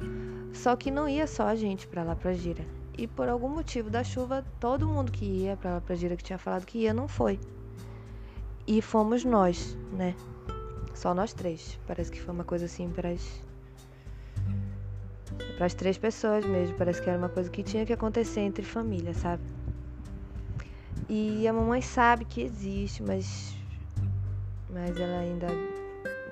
[0.53, 2.65] Só que não ia só a gente pra lá pra gira.
[2.97, 6.25] E por algum motivo da chuva, todo mundo que ia pra lá pra gira, que
[6.25, 7.39] tinha falado que ia, não foi.
[8.67, 10.15] E fomos nós, né?
[10.95, 11.79] Só nós três.
[11.87, 13.15] Parece que foi uma coisa assim para
[15.57, 16.77] para as três pessoas mesmo.
[16.77, 19.43] Parece que era uma coisa que tinha que acontecer entre família, sabe?
[21.09, 23.57] E a mamãe sabe que existe, mas
[24.73, 25.47] mas ela ainda,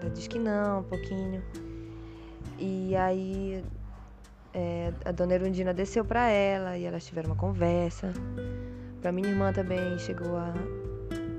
[0.00, 1.42] ainda diz que não, um pouquinho.
[2.58, 3.62] E aí
[4.54, 8.12] é, a dona Erundina desceu para ela e elas tiveram uma conversa.
[9.00, 10.54] Para minha irmã também chegou a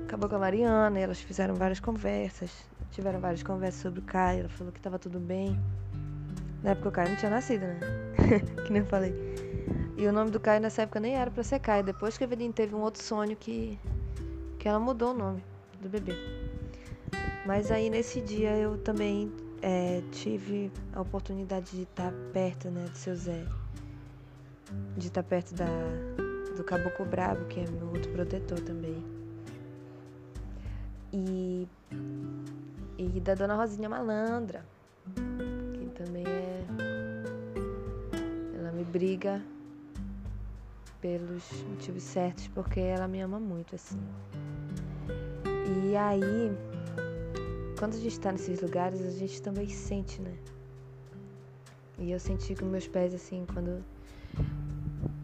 [0.04, 2.50] acabou com a Mariana e elas fizeram várias conversas.
[2.90, 4.40] Tiveram várias conversas sobre o Caio.
[4.40, 5.58] Ela falou que tava tudo bem.
[6.62, 7.80] Na época o Caio não tinha nascido, né?
[8.66, 9.14] que nem eu falei.
[9.96, 11.82] E o nome do Caio nessa época nem era pra ser Caio.
[11.82, 13.78] Depois que a Eveline teve um outro sonho que,
[14.58, 15.42] que ela mudou o nome
[15.80, 16.41] do bebê.
[17.44, 22.96] Mas aí nesse dia eu também é, tive a oportunidade de estar perto né, do
[22.96, 23.44] seu Zé.
[24.96, 25.66] de estar perto da,
[26.56, 29.04] do Caboclo Brabo, que é meu outro protetor também.
[31.12, 31.68] E,
[32.96, 34.64] e da Dona Rosinha Malandra,
[35.74, 36.64] que também é.
[38.56, 39.42] Ela me briga
[41.00, 44.00] pelos motivos certos, porque ela me ama muito, assim.
[45.84, 46.56] E aí,
[47.82, 50.32] quando a gente tá nesses lugares, a gente também sente, né?
[51.98, 53.84] E eu senti com meus pés, assim, quando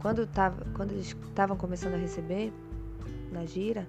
[0.01, 2.53] quando, tava, quando eles estavam começando a receber
[3.31, 3.87] na gira,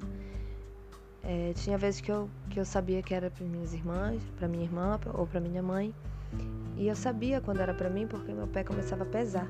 [1.23, 4.65] é, tinha vezes que eu, que eu sabia que era para minhas irmãs, para minha
[4.65, 5.91] irmã ou para minha mãe.
[6.77, 9.47] E eu sabia quando era para mim porque meu pé começava a pesar,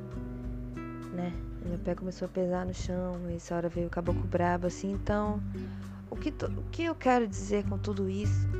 [1.13, 1.33] né?
[1.65, 4.93] Meu pé começou a pesar no chão, e essa hora veio o caboclo brabo, assim.
[4.93, 5.43] Então,
[6.09, 8.58] o que, o que eu quero dizer com tudo isso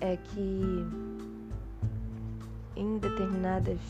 [0.00, 0.86] é que
[2.76, 3.80] em determinadas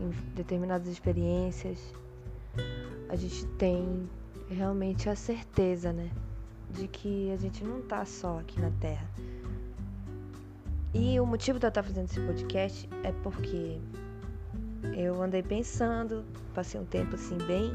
[0.00, 1.78] em determinadas experiências,
[3.08, 4.08] a gente tem
[4.48, 6.10] realmente a certeza, né,
[6.70, 9.06] de que a gente não tá só aqui na Terra.
[10.94, 13.78] E o motivo de eu estar fazendo esse podcast é porque
[14.96, 17.72] eu andei pensando, passei um tempo assim bem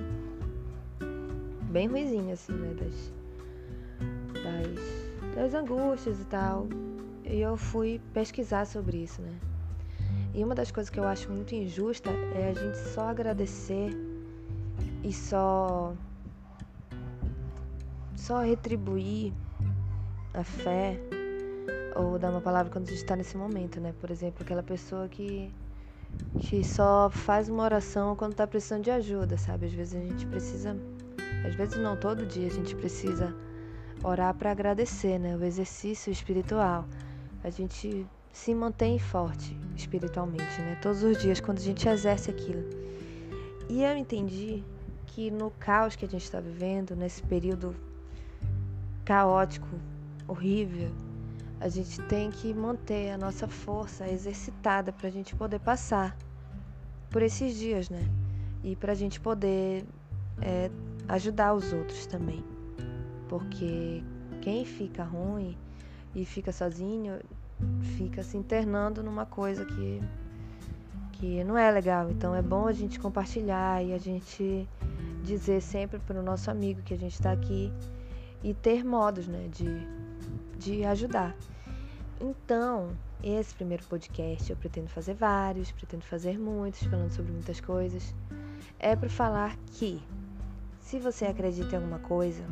[1.71, 3.13] bem ruizinho assim, né, das,
[4.43, 5.04] das,
[5.35, 6.67] das angústias e tal.
[7.23, 9.33] E eu fui pesquisar sobre isso, né?
[10.33, 13.91] E uma das coisas que eu acho muito injusta é a gente só agradecer
[15.03, 15.93] e só
[18.15, 19.33] só retribuir
[20.33, 20.99] a fé
[21.95, 23.93] ou dar uma palavra quando a gente está nesse momento, né?
[23.99, 25.53] Por exemplo, aquela pessoa que
[26.39, 29.65] que só faz uma oração quando está precisando de ajuda, sabe?
[29.65, 30.77] Às vezes a gente precisa,
[31.45, 33.35] às vezes não todo dia a gente precisa
[34.03, 35.35] orar para agradecer, né?
[35.35, 36.85] O exercício espiritual.
[37.43, 40.77] A gente se mantém forte espiritualmente, né?
[40.81, 42.63] Todos os dias, quando a gente exerce aquilo.
[43.69, 44.63] E eu entendi
[45.07, 47.75] que no caos que a gente está vivendo, nesse período
[49.03, 49.67] caótico,
[50.27, 50.91] horrível,
[51.59, 56.17] a gente tem que manter a nossa força exercitada para a gente poder passar
[57.09, 58.03] por esses dias, né?
[58.63, 59.85] E para a gente poder
[60.41, 60.69] é,
[61.07, 62.43] ajudar os outros também.
[63.27, 64.03] Porque
[64.41, 65.57] quem fica ruim
[66.13, 67.19] e fica sozinho
[67.97, 70.01] fica se internando numa coisa que,
[71.13, 72.09] que não é legal.
[72.09, 74.67] Então é bom a gente compartilhar e a gente
[75.23, 77.71] dizer sempre para o nosso amigo que a gente está aqui
[78.43, 79.87] e ter modos né, de,
[80.57, 81.35] de ajudar.
[82.21, 82.91] Então,
[83.23, 88.13] esse primeiro podcast eu pretendo fazer vários, pretendo fazer muitos, falando sobre muitas coisas.
[88.77, 90.01] É para falar que,
[90.79, 92.43] se você acredita em alguma coisa,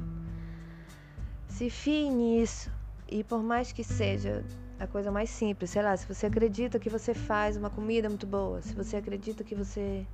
[1.54, 2.72] se fie nisso
[3.08, 4.44] e por mais que seja
[4.80, 5.70] a coisa mais simples.
[5.70, 9.44] Sei lá, se você acredita que você faz uma comida muito boa, se você acredita
[9.44, 10.06] que você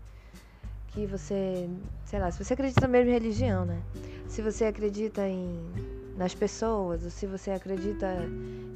[0.87, 1.69] que você,
[2.03, 3.81] sei lá, se você acredita mesmo em religião, né?
[4.27, 5.71] Se você acredita em
[6.17, 8.07] nas pessoas, ou se você acredita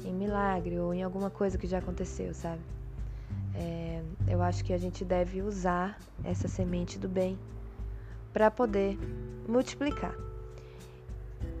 [0.02, 2.62] em milagre ou em alguma coisa que já aconteceu, sabe?
[3.54, 7.38] É, eu acho que a gente deve usar essa semente do bem
[8.32, 8.98] para poder
[9.46, 10.16] multiplicar.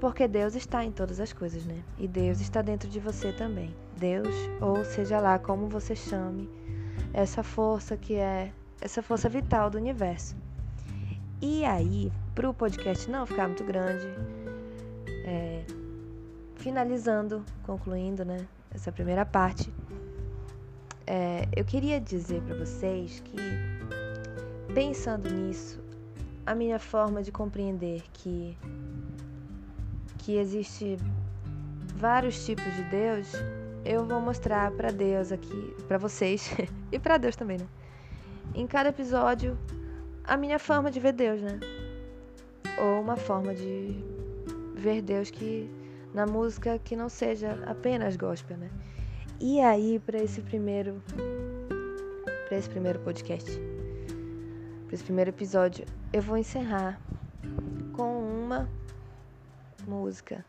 [0.00, 1.82] Porque Deus está em todas as coisas, né?
[1.98, 3.74] E Deus está dentro de você também.
[3.96, 6.48] Deus, ou seja lá como você chame,
[7.12, 10.36] essa força que é essa força vital do universo.
[11.40, 14.06] E aí, para o podcast não ficar muito grande,
[15.24, 15.64] é,
[16.56, 19.72] finalizando, concluindo, né, essa primeira parte,
[21.06, 23.36] é, eu queria dizer para vocês que,
[24.74, 25.82] pensando nisso,
[26.46, 28.56] a minha forma de compreender que
[30.24, 30.96] que existe
[31.96, 33.30] vários tipos de Deus,
[33.84, 36.50] eu vou mostrar para Deus aqui, para vocês
[36.90, 37.66] e para Deus também, né?
[38.54, 39.58] Em cada episódio,
[40.24, 41.60] a minha forma de ver Deus, né?
[42.80, 44.02] Ou uma forma de
[44.74, 45.70] ver Deus que
[46.14, 48.70] na música que não seja apenas gospel, né?
[49.38, 51.02] E aí para esse primeiro
[52.48, 53.50] para esse primeiro podcast,
[54.86, 55.84] para esse primeiro episódio,
[56.14, 56.98] eu vou encerrar
[57.92, 58.68] com uma
[59.86, 60.44] música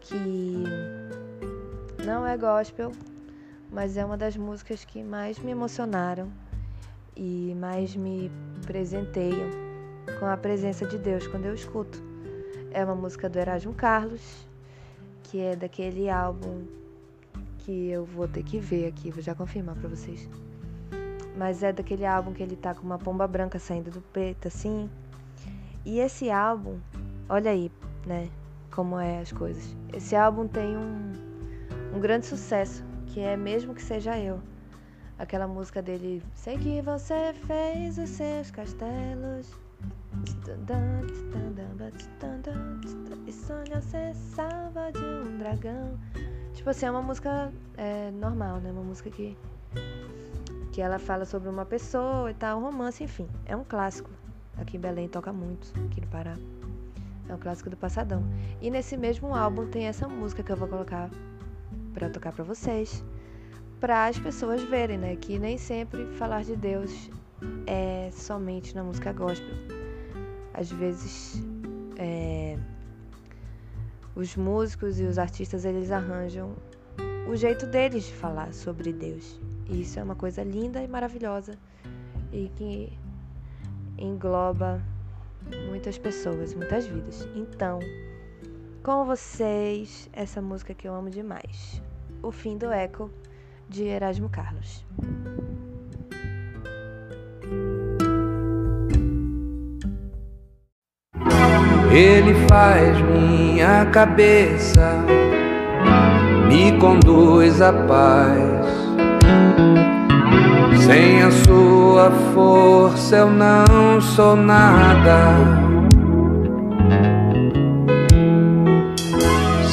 [0.00, 0.64] que
[2.04, 2.92] não é gospel,
[3.70, 6.30] mas é uma das músicas que mais me emocionaram
[7.16, 8.30] e mais me
[8.66, 9.50] presenteiam
[10.18, 12.02] com a presença de Deus quando eu escuto.
[12.70, 14.46] É uma música do Erasmo Carlos,
[15.24, 16.64] que é daquele álbum
[17.58, 20.28] que eu vou ter que ver aqui, vou já confirmar para vocês.
[21.36, 24.88] Mas é daquele álbum que ele tá com uma pomba branca saindo do peito assim.
[25.84, 26.78] E esse álbum,
[27.28, 27.70] olha aí,
[28.08, 28.30] né?
[28.70, 29.76] Como é as coisas.
[29.92, 31.12] Esse álbum tem um,
[31.94, 34.40] um grande sucesso, que é mesmo que seja eu.
[35.18, 39.50] Aquela música dele, sei que você fez os seus castelos.
[43.26, 45.98] E sonha ser salva de um dragão.
[46.54, 48.70] Tipo assim, é uma música é, normal, né?
[48.70, 49.36] Uma música que,
[50.72, 53.28] que ela fala sobre uma pessoa e tal, romance, enfim.
[53.44, 54.10] É um clássico.
[54.56, 56.36] Aqui em Belém toca muito, aqui no Pará.
[57.28, 58.24] É um clássico do Passadão.
[58.60, 61.10] E nesse mesmo álbum tem essa música que eu vou colocar
[61.92, 63.04] para tocar para vocês,
[63.80, 67.10] para as pessoas verem, né, que nem sempre falar de Deus
[67.66, 69.54] é somente na música gospel.
[70.54, 71.42] Às vezes
[71.96, 72.58] é,
[74.14, 76.54] os músicos e os artistas eles arranjam
[77.28, 79.40] o jeito deles de falar sobre Deus.
[79.68, 81.58] E isso é uma coisa linda e maravilhosa
[82.32, 82.92] e que
[83.98, 84.82] engloba
[85.68, 87.28] muitas pessoas, muitas vidas.
[87.34, 87.78] Então,
[88.82, 91.82] com vocês, essa música que eu amo demais.
[92.22, 93.10] O Fim do Eco,
[93.68, 94.84] de Erasmo Carlos.
[101.90, 105.04] Ele faz minha cabeça,
[106.48, 108.57] me conduz à paz.
[110.88, 115.34] Sem a sua força eu não sou nada.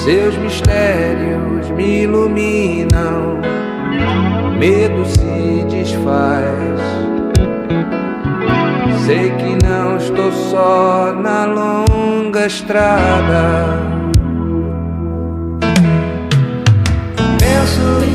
[0.04, 3.40] Seus mistérios me iluminam,
[4.60, 6.82] medo se desfaz.
[9.06, 13.80] Sei que não estou só na longa estrada.
[17.40, 18.15] Penso,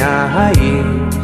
[0.00, 1.20] minha raiz.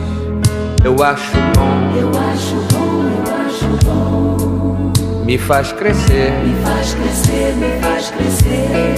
[0.85, 4.93] Eu acho bom, Eu acho bom, eu acho bom.
[5.25, 6.33] me faz crescer.
[6.45, 8.95] Me faz crescer, me faz crescer.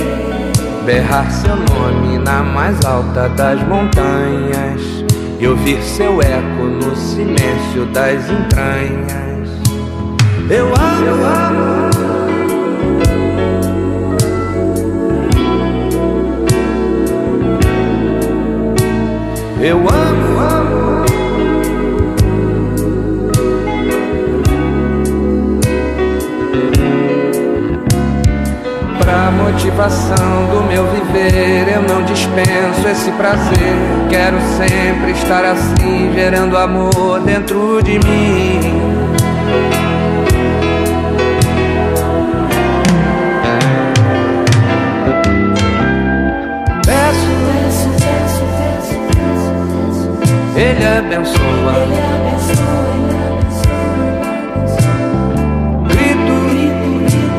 [0.85, 4.81] Berrar seu nome na mais alta das montanhas
[5.39, 9.49] e ouvir seu eco no silêncio das entranhas.
[10.51, 11.78] Eu amo, eu amo.
[19.61, 21.05] Eu amo, amo.
[29.01, 33.75] Pra motivação do meu viver, eu não dispenso esse prazer.
[34.09, 38.88] Quero sempre estar assim, gerando amor dentro de mim.
[50.79, 51.73] Ele abençoa.
[51.83, 53.79] Ele abençoa, ele abençoa.
[55.89, 57.33] Grito, Grito, grito,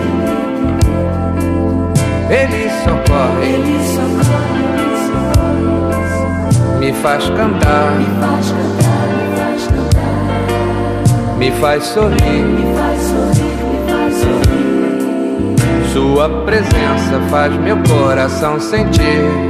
[2.30, 3.48] ele socorre.
[3.48, 6.80] ele socorre, ele socorre.
[6.80, 11.38] Me faz cantar, Me faz cantar, me faz cantar.
[11.38, 12.44] me faz sorrir.
[12.44, 15.90] Me faz sorrir, me faz sorrir.
[15.94, 19.49] Sua presença faz meu coração sentir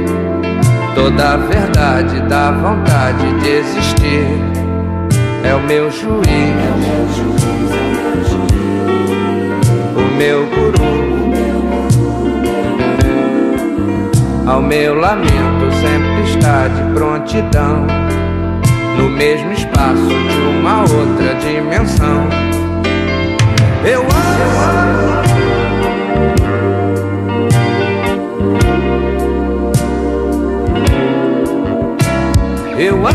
[0.94, 4.26] toda a verdade da vontade de existir.
[5.44, 6.80] É o meu juiz.
[9.96, 10.80] o meu guru.
[14.46, 17.86] Ao meu lamento sempre está de prontidão,
[18.96, 22.28] no mesmo espaço de uma outra dimensão.
[23.84, 25.39] Eu amo.
[32.82, 33.12] Eu amo.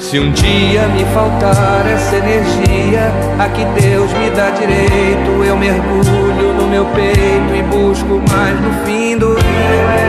[0.00, 6.52] Se um dia me faltar essa energia, a que Deus me dá direito, eu mergulho
[6.54, 10.05] no meu peito e busco mais no fim do dia.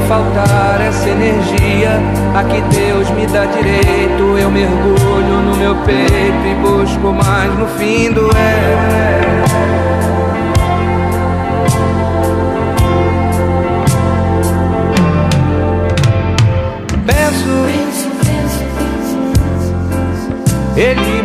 [0.00, 2.00] Faltar essa energia,
[2.34, 7.66] a que Deus me dá direito, eu mergulho no meu peito e busco mais no
[7.78, 9.28] fim do é.
[20.78, 21.17] Ele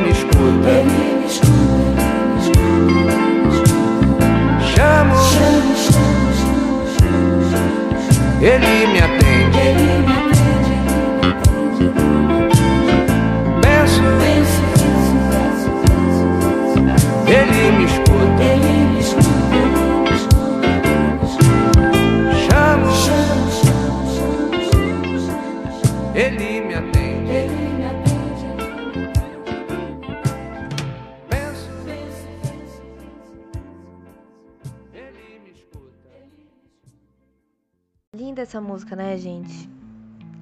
[38.73, 39.69] música, né, gente?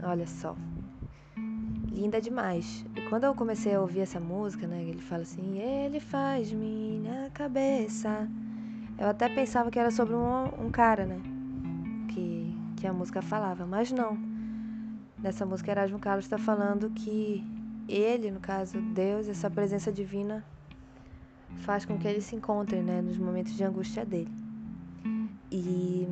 [0.02, 0.56] Olha só.
[1.92, 2.86] Linda demais.
[2.96, 7.30] E quando eu comecei a ouvir essa música, né, ele fala assim: Ele faz minha
[7.34, 8.30] cabeça.
[8.98, 11.20] Eu até pensava que era sobre um, um cara, né?
[12.08, 14.18] Que, que a música falava, mas não.
[15.18, 17.44] Nessa música, Erasmo Carlos está falando que
[17.86, 20.42] ele, no caso, Deus, essa presença divina,
[21.58, 24.32] faz com que ele se encontre, né, nos momentos de angústia dele.
[25.52, 26.08] E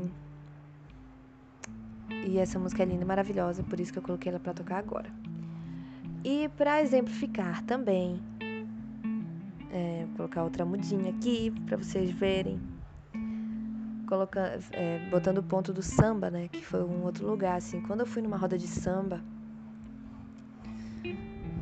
[2.25, 4.77] e essa música é linda e maravilhosa, por isso que eu coloquei ela para tocar
[4.77, 5.09] agora.
[6.23, 8.19] E para exemplificar também,
[9.71, 12.59] é, vou colocar outra mudinha aqui para vocês verem,
[14.07, 17.81] colocando, é, botando o ponto do samba, né, que foi um outro lugar assim.
[17.81, 19.21] Quando eu fui numa roda de samba,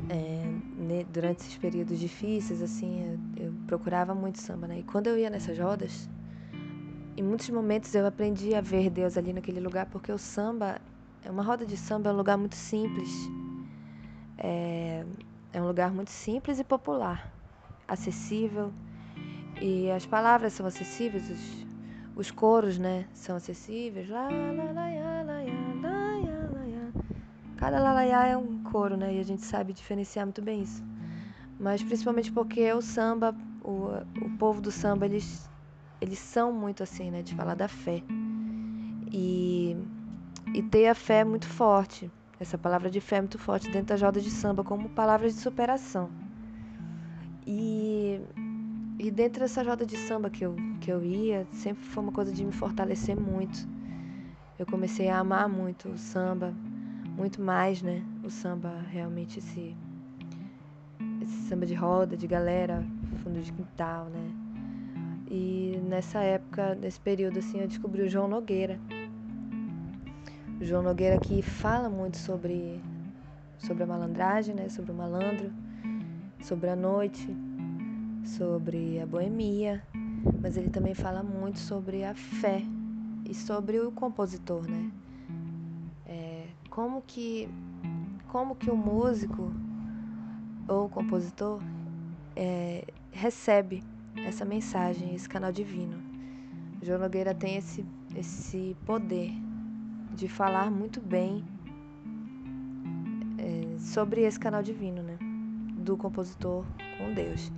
[0.10, 0.48] é,
[1.12, 4.80] durante esses períodos difíceis, assim, eu, eu procurava muito samba, né.
[4.80, 6.10] E quando eu ia nessas rodas,
[7.18, 10.80] em muitos momentos eu aprendi a ver Deus ali naquele lugar, porque o samba,
[11.24, 13.10] é uma roda de samba é um lugar muito simples.
[14.38, 15.04] É,
[15.52, 17.34] é um lugar muito simples e popular,
[17.88, 18.72] acessível.
[19.60, 21.66] E as palavras são acessíveis, os,
[22.16, 24.08] os coros, né, são acessíveis.
[24.08, 26.94] Lá, lá, lá, lá, lá, ia, lá, ia.
[27.58, 30.84] Cada lalaiá é um coro, né, e a gente sabe diferenciar muito bem isso.
[31.60, 33.88] Mas principalmente porque o samba, o,
[34.24, 35.50] o povo do samba, eles
[36.00, 38.04] eles são muito assim, né, de falar da fé.
[39.12, 39.76] E,
[40.54, 42.12] e ter a fé é muito forte.
[42.40, 45.36] Essa palavra de fé é muito forte dentro da roda de samba como palavra de
[45.36, 46.10] superação.
[47.46, 48.22] E,
[49.00, 52.32] e dentro dessa roda de samba que eu, que eu ia, sempre foi uma coisa
[52.32, 53.68] de me fortalecer muito.
[54.60, 56.54] Eu comecei a amar muito o samba,
[57.16, 58.04] muito mais, né?
[58.24, 59.76] O samba realmente esse,
[61.22, 62.86] esse samba de roda, de galera,
[63.24, 64.47] fundo de quintal, né?
[65.30, 68.80] E nessa época, nesse período assim, eu descobri o João Nogueira.
[70.60, 72.82] O João Nogueira que fala muito sobre
[73.60, 75.52] sobre a malandragem, né, sobre o malandro,
[76.42, 77.28] sobre a noite,
[78.24, 79.84] sobre a boemia,
[80.42, 82.62] mas ele também fala muito sobre a fé
[83.26, 84.92] e sobre o compositor, né?
[86.06, 87.50] É, como que
[88.28, 89.52] como que o músico
[90.68, 91.62] ou o compositor
[92.36, 93.84] é, recebe
[94.26, 96.02] essa mensagem, esse canal divino.
[96.82, 99.32] João Nogueira tem esse, esse poder
[100.14, 101.44] de falar muito bem
[103.38, 105.18] é, sobre esse canal divino, né?
[105.78, 106.66] Do compositor
[106.98, 107.52] com Deus.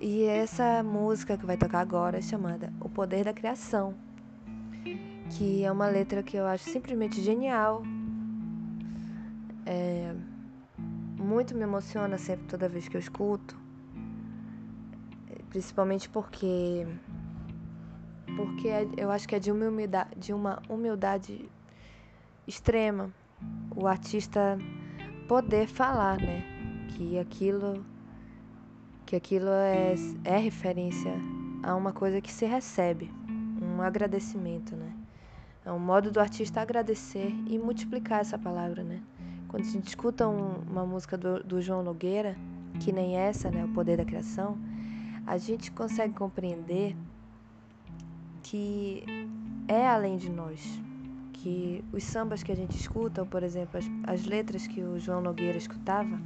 [0.00, 3.94] E essa música que vai tocar agora é chamada O Poder da Criação,
[5.30, 7.82] que é uma letra que eu acho simplesmente genial.
[9.64, 10.12] É,
[11.16, 13.56] muito me emociona sempre toda vez que eu escuto
[15.52, 16.86] principalmente porque
[18.34, 21.46] porque eu acho que é de uma humildade, de uma humildade
[22.48, 23.12] extrema
[23.76, 24.58] o artista
[25.28, 26.42] poder falar, né,
[26.88, 27.84] que aquilo
[29.04, 29.94] que aquilo é,
[30.24, 31.12] é referência
[31.62, 33.12] a uma coisa que se recebe,
[33.60, 34.90] um agradecimento, né?
[35.66, 39.02] É um modo do artista agradecer e multiplicar essa palavra, né?
[39.48, 42.34] Quando gente escuta um, uma música do, do João Nogueira,
[42.80, 44.58] que nem essa, né, o poder da criação,
[45.26, 46.96] a gente consegue compreender
[48.42, 49.04] que
[49.68, 50.60] é além de nós,
[51.32, 54.98] que os sambas que a gente escuta, ou por exemplo, as, as letras que o
[54.98, 56.20] João Nogueira escutava,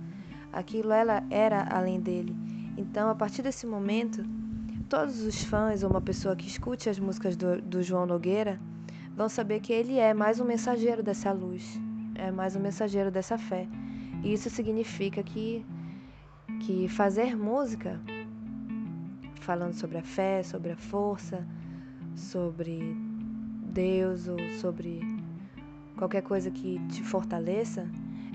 [0.53, 2.35] aquilo ela era além dele.
[2.77, 4.25] Então, a partir desse momento,
[4.89, 8.61] todos os fãs ou uma pessoa que escute as músicas do, do João Nogueira
[9.15, 11.79] vão saber que ele é mais um mensageiro dessa luz,
[12.15, 13.67] é mais um mensageiro dessa fé.
[14.23, 15.65] E isso significa que,
[16.61, 18.01] que fazer música
[19.47, 21.47] falando sobre a fé, sobre a força,
[22.17, 22.97] sobre
[23.73, 25.01] Deus ou sobre
[25.97, 27.89] qualquer coisa que te fortaleça,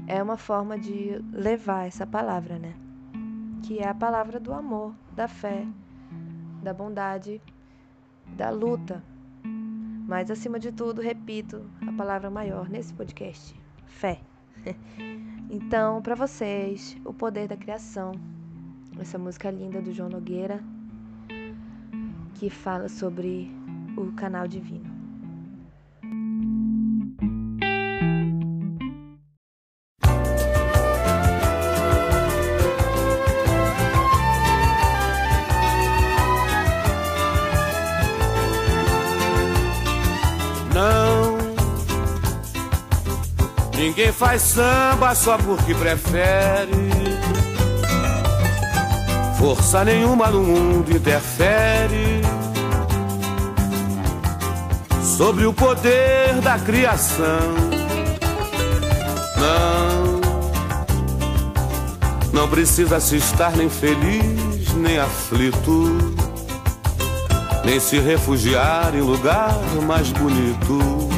[0.08, 2.74] é uma forma de levar essa palavra, né?
[3.62, 5.68] Que é a palavra do amor, da fé,
[6.64, 7.42] da bondade,
[8.38, 9.04] da luta.
[10.08, 13.54] Mas acima de tudo, repito a palavra maior nesse podcast:
[13.86, 14.22] fé.
[15.54, 18.14] Então, para vocês, o poder da criação.
[18.98, 20.64] Essa música linda do João Nogueira
[22.42, 23.52] que fala sobre
[23.96, 24.90] o canal divino.
[40.74, 41.38] Não,
[43.78, 47.11] ninguém faz samba só porque prefere.
[49.42, 52.22] Força nenhuma no mundo interfere
[55.18, 57.56] sobre o poder da criação.
[59.38, 60.22] Não,
[62.32, 65.98] não precisa se estar nem feliz nem aflito,
[67.66, 71.10] nem se refugiar em lugar mais bonito,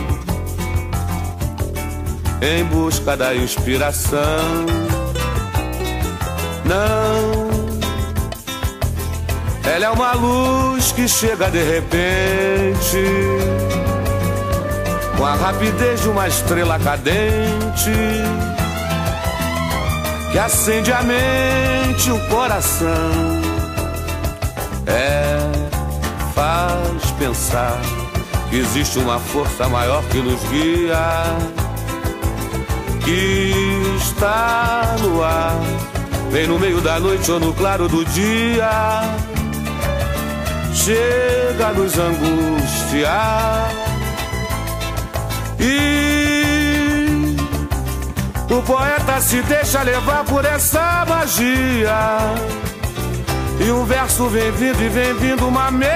[2.41, 4.65] em busca da inspiração.
[6.65, 7.52] Não,
[9.65, 13.03] ela é uma luz que chega de repente
[15.17, 17.91] com a rapidez de uma estrela cadente
[20.33, 22.89] que acende a mente, o coração.
[24.87, 25.37] É,
[26.33, 27.79] faz pensar
[28.49, 30.97] que existe uma força maior que nos guia,
[33.05, 33.53] que
[33.97, 35.55] está no ar,
[36.31, 38.69] vem no meio da noite ou no claro do dia,
[40.83, 43.71] chega a nos angustiar.
[45.57, 47.37] E
[48.49, 52.19] o poeta se deixa levar por essa magia.
[53.65, 55.93] E um verso vem vindo e vem vindo uma melodia.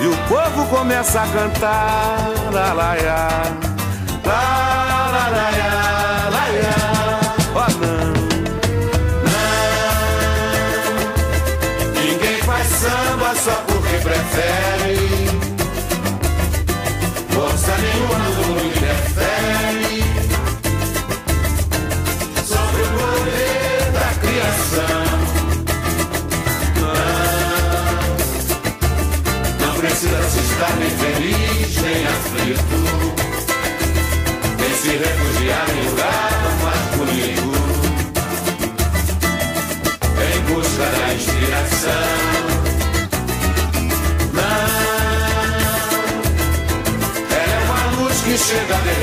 [0.00, 2.32] E o povo começa a cantar.
[2.52, 2.96] La, la,
[13.26, 15.15] samba só porque prefere.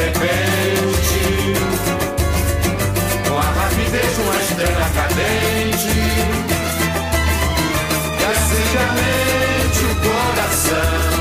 [0.03, 1.53] Repente
[3.27, 5.89] Com a rapidez de uma estrela cadente
[8.17, 11.12] Que acende a mente o coração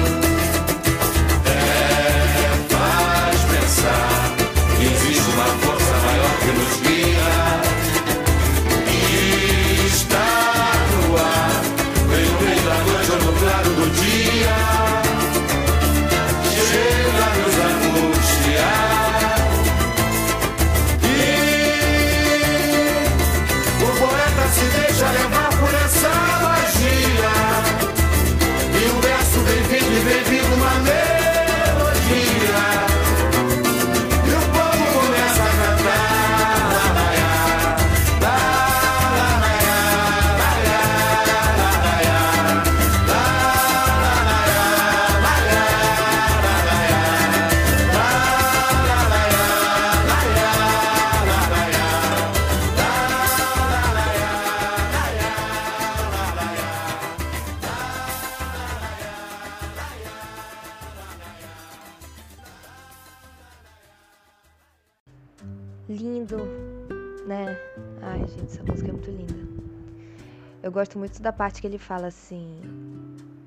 [70.72, 72.58] Eu gosto muito da parte que ele fala assim: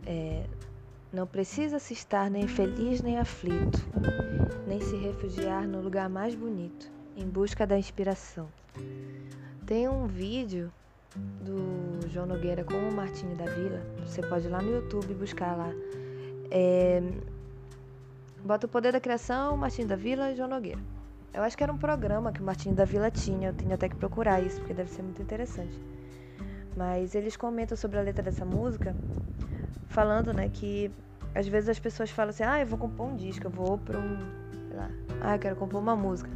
[0.05, 0.45] é,
[1.11, 3.83] não precisa se estar nem feliz nem aflito,
[4.67, 8.47] nem se refugiar no lugar mais bonito, em busca da inspiração.
[9.65, 10.71] Tem um vídeo
[11.15, 15.57] do João Nogueira com o Martinho da Vila, você pode ir lá no YouTube buscar
[15.57, 15.71] lá.
[16.51, 17.01] É,
[18.43, 20.79] bota o poder da criação, Martinho da Vila e João Nogueira.
[21.33, 23.89] Eu acho que era um programa que o Martinho da Vila tinha, eu tenho até
[23.89, 25.94] que procurar isso, porque deve ser muito interessante.
[26.75, 28.95] Mas eles comentam sobre a letra dessa música,
[29.87, 30.91] falando, né, que
[31.33, 33.97] às vezes as pessoas falam assim, ah, eu vou compor um disco, eu vou pra
[33.97, 34.17] um.
[34.67, 34.89] sei lá,
[35.21, 36.29] ah, eu quero compor uma música.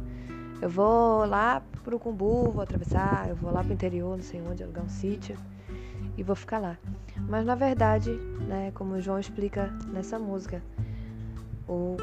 [0.60, 4.62] Eu vou lá pro Cumbu, vou atravessar, eu vou lá pro interior, não sei onde,
[4.62, 5.36] alugar um sítio
[6.16, 6.76] e vou ficar lá.
[7.16, 8.12] Mas na verdade,
[8.46, 10.62] né, como o João explica nessa música,
[11.66, 11.96] o,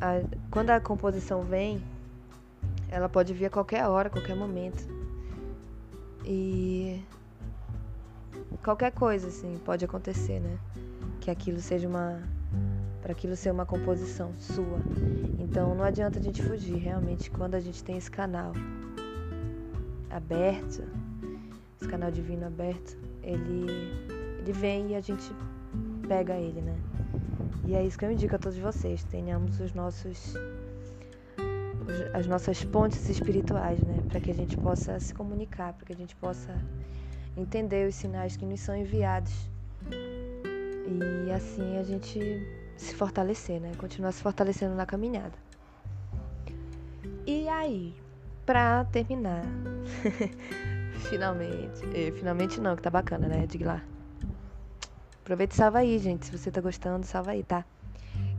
[0.00, 0.20] a,
[0.50, 1.82] quando a composição vem,
[2.90, 4.86] ela pode vir a qualquer hora, a qualquer momento.
[6.22, 7.02] E
[8.62, 10.58] qualquer coisa assim pode acontecer, né?
[11.20, 12.22] Que aquilo seja uma
[13.02, 14.80] para aquilo ser uma composição sua.
[15.38, 18.52] Então não adianta a gente fugir, realmente quando a gente tem esse canal
[20.10, 20.82] aberto,
[21.80, 23.66] esse canal divino aberto, ele
[24.40, 25.30] ele vem e a gente
[26.08, 26.76] pega ele, né?
[27.64, 30.34] E é isso que eu indico a todos vocês, tenhamos os nossos
[32.14, 35.96] as nossas pontes espirituais, né, para que a gente possa se comunicar, para que a
[35.96, 36.52] gente possa
[37.36, 39.32] entender os sinais que nos são enviados
[41.26, 42.20] e assim a gente
[42.76, 45.32] se fortalecer, né, continuar se fortalecendo na caminhada.
[47.26, 47.94] E aí,
[48.44, 49.42] para terminar,
[51.10, 53.82] finalmente, e, finalmente não, que tá bacana, né, diga lá.
[55.22, 57.64] Aproveita e salva aí, gente, se você tá gostando, salva aí, tá?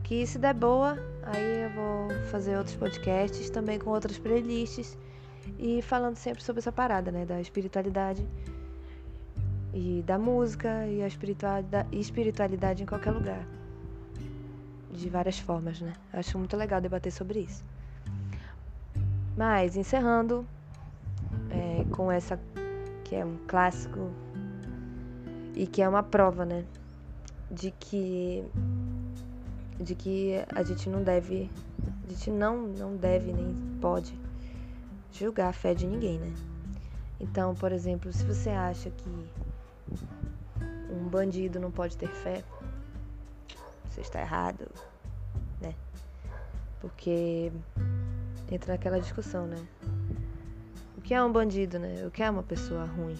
[0.02, 4.96] Que se der boa, aí eu vou fazer outros podcasts também com outras playlists
[5.58, 8.26] e falando sempre sobre essa parada, né, da espiritualidade
[9.72, 13.46] e da música e a espiritualidade, espiritualidade em qualquer lugar.
[14.90, 15.92] De várias formas, né?
[16.12, 17.64] Acho muito legal debater sobre isso.
[19.36, 20.46] Mas, encerrando
[21.50, 22.40] é, com essa
[23.04, 24.10] que é um clássico
[25.54, 26.64] e que é uma prova, né?
[27.50, 28.44] De que
[29.80, 31.48] de que a gente não deve,
[32.04, 34.18] a gente não, não deve nem pode
[35.12, 36.32] julgar a fé de ninguém, né?
[37.20, 39.08] Então, por exemplo, se você acha que
[40.90, 42.42] um bandido não pode ter fé,
[43.88, 44.66] você está errado,
[45.60, 45.74] né?
[46.80, 47.52] Porque
[48.50, 49.58] entra naquela discussão, né?
[50.96, 52.06] O que é um bandido, né?
[52.06, 53.16] O que é uma pessoa ruim?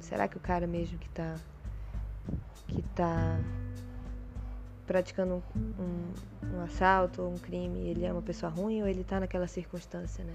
[0.00, 1.36] Será que o cara mesmo que tá
[2.66, 3.38] que tá
[4.86, 9.20] praticando um, um assalto ou um crime, ele é uma pessoa ruim ou ele está
[9.20, 10.34] naquela circunstância, né?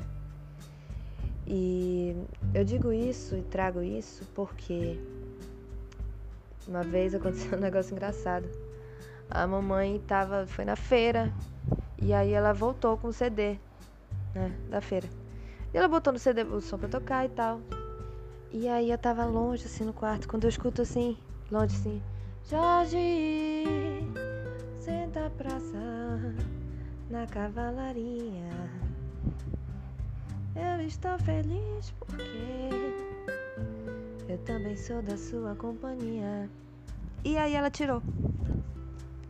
[1.45, 2.15] E
[2.53, 4.99] eu digo isso e trago isso porque
[6.68, 8.47] uma vez aconteceu um negócio engraçado.
[9.30, 11.32] A mamãe tava, foi na feira
[12.01, 13.57] e aí ela voltou com o CD,
[14.36, 15.07] né, da feira.
[15.74, 17.59] E ela botou no CD o som pra tocar e tal.
[18.51, 21.18] E aí eu tava longe assim no quarto, quando eu escuto assim,
[21.51, 22.01] longe assim,
[22.49, 24.05] Jorge,
[24.80, 26.36] senta praça
[27.09, 28.49] na cavalaria.
[30.55, 32.70] Eu estou feliz porque
[34.28, 36.49] eu também sou da sua companhia.
[37.24, 38.01] E aí ela tirou.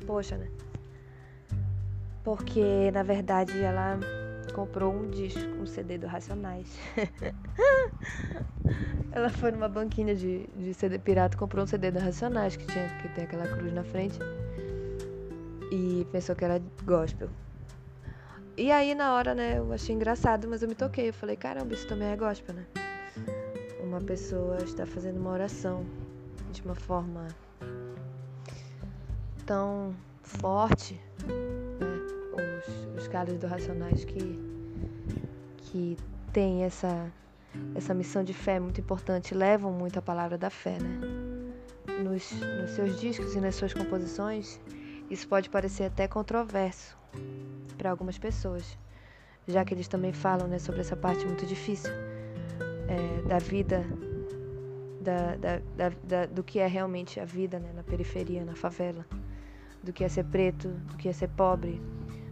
[0.05, 0.47] Poxa, né?
[2.23, 3.99] Porque na verdade ela
[4.53, 6.67] comprou um disco, um CD do Racionais.
[9.11, 12.87] ela foi numa banquinha de, de CD pirata, comprou um CD do Racionais que tinha
[13.01, 14.17] que tem aquela cruz na frente
[15.71, 17.29] e pensou que era gospel.
[18.55, 21.09] E aí na hora, né, eu achei engraçado, mas eu me toquei.
[21.09, 22.82] Eu falei, caramba, isso também é gospel, né?
[23.93, 25.85] Uma pessoa está fazendo uma oração
[26.51, 27.27] de uma forma
[29.45, 31.85] tão forte, né?
[32.97, 34.39] Os, os caras do Racionais que,
[35.57, 35.95] que
[36.33, 37.07] tem essa,
[37.75, 40.99] essa missão de fé muito importante, levam muito a palavra da fé, né?
[42.03, 44.59] Nos, nos seus discos e nas suas composições,
[45.07, 46.97] isso pode parecer até controverso
[47.77, 48.75] para algumas pessoas,
[49.47, 51.93] já que eles também falam né, sobre essa parte muito difícil
[52.93, 53.83] é, da vida,
[55.01, 59.05] da, da, da, do que é realmente a vida né, na periferia, na favela,
[59.83, 61.81] do que é ser preto, do que é ser pobre,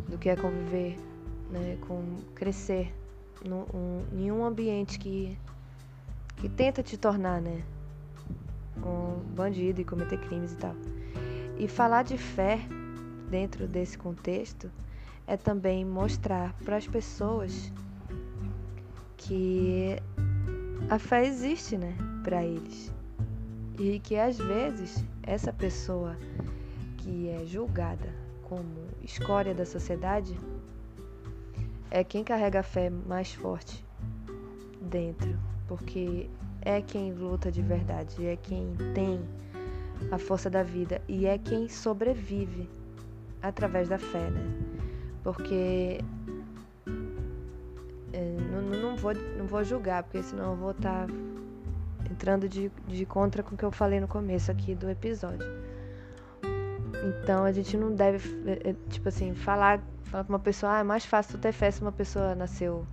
[0.08, 0.98] do que é conviver,
[1.50, 2.94] né, com crescer
[3.44, 5.38] num, um, em um ambiente que,
[6.38, 7.64] que tenta te tornar né,
[8.78, 10.76] um bandido e cometer crimes e tal.
[11.58, 12.60] E falar de fé
[13.30, 14.72] dentro desse contexto
[15.26, 17.72] é também mostrar para as pessoas
[19.18, 19.98] que
[20.90, 22.92] a fé existe, né, para eles.
[23.80, 26.18] E que às vezes essa pessoa
[26.98, 28.14] que é julgada
[28.44, 30.38] como escória da sociedade
[31.90, 33.84] é quem carrega a fé mais forte
[34.82, 36.30] dentro, porque
[36.62, 39.20] é quem luta de verdade, é quem tem
[40.12, 42.70] a força da vida e é quem sobrevive
[43.42, 44.44] através da fé, né?
[45.24, 46.00] Porque
[49.02, 51.08] vou, não vou julgar, porque senão eu vou estar
[52.10, 55.48] entrando de, de contra com o que eu falei no começo aqui do episódio.
[57.04, 60.80] Então a gente não deve, é, é, tipo assim, falar, falar pra uma pessoa, ah,
[60.80, 62.86] é mais fácil tu ter fé se uma pessoa nasceu,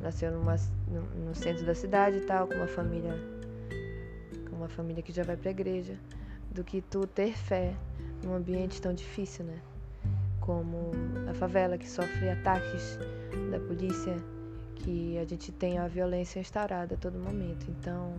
[0.00, 0.56] nasceu numa,
[0.88, 3.14] no, no centro da cidade e tal, com uma família,
[4.50, 5.94] com uma família que já vai pra igreja,
[6.50, 7.72] do que tu ter fé
[8.24, 9.58] num ambiente tão difícil, né?
[10.40, 10.90] Como
[11.28, 12.98] a favela que sofre ataques
[13.50, 14.16] da polícia,
[14.76, 17.66] que a gente tem a violência instaurada a todo momento.
[17.68, 18.14] Então,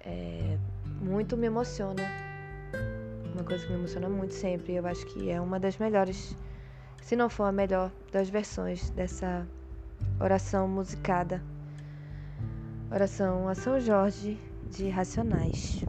[0.00, 0.58] é,
[1.00, 2.02] muito me emociona.
[3.32, 4.74] Uma coisa que me emociona muito sempre.
[4.74, 6.36] Eu acho que é uma das melhores,
[7.02, 9.46] se não for a melhor, das versões dessa
[10.20, 11.42] oração musicada.
[12.90, 14.38] Oração a São Jorge
[14.70, 15.84] de Racionais.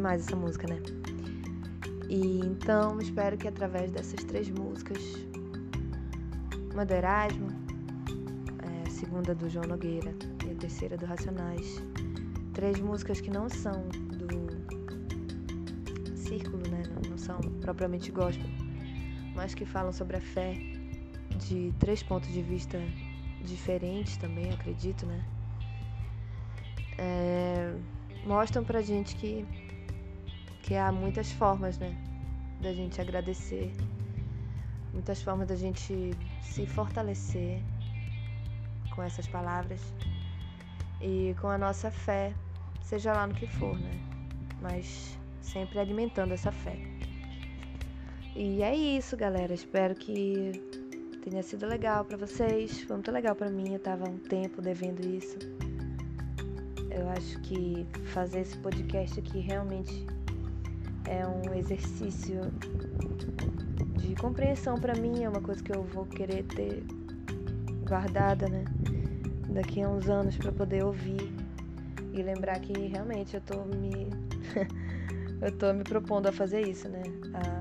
[0.00, 0.80] Demais essa música, né?
[2.08, 4.98] E então espero que através dessas três músicas,
[6.72, 7.48] uma do Erasmo,
[8.62, 10.14] é, a segunda do João Nogueira
[10.46, 11.82] e a terceira do Racionais,
[12.54, 14.40] três músicas que não são do
[16.16, 16.82] círculo, né?
[16.94, 18.48] Não, não são propriamente gospel,
[19.34, 20.54] mas que falam sobre a fé
[21.46, 22.78] de três pontos de vista
[23.44, 25.22] diferentes também, acredito, né?
[26.96, 27.74] É,
[28.24, 29.46] mostram pra gente que,
[30.62, 31.96] que há muitas formas, né?
[32.60, 33.72] Da gente agradecer,
[34.92, 37.62] muitas formas da gente se fortalecer
[38.94, 39.80] com essas palavras
[41.00, 42.34] e com a nossa fé,
[42.82, 43.98] seja lá no que for, né?
[44.60, 46.76] Mas sempre alimentando essa fé.
[48.36, 49.52] E é isso, galera.
[49.52, 50.52] Espero que
[51.24, 52.82] tenha sido legal para vocês.
[52.82, 53.72] Foi muito legal para mim.
[53.72, 55.38] Eu tava um tempo devendo isso.
[56.90, 60.06] Eu acho que fazer esse podcast aqui realmente
[61.06, 62.40] é um exercício
[63.96, 66.84] de compreensão para mim, é uma coisa que eu vou querer ter
[67.86, 68.64] guardada, né?
[69.50, 71.32] daqui a uns anos para poder ouvir
[72.12, 74.08] e lembrar que realmente eu tô me
[75.42, 77.02] eu tô me propondo a fazer isso, né?
[77.34, 77.60] A,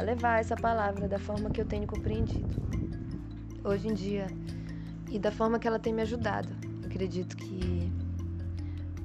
[0.00, 2.54] a levar essa palavra da forma que eu tenho compreendido
[3.64, 4.26] hoje em dia
[5.10, 6.48] e da forma que ela tem me ajudado.
[6.84, 7.41] Acredito que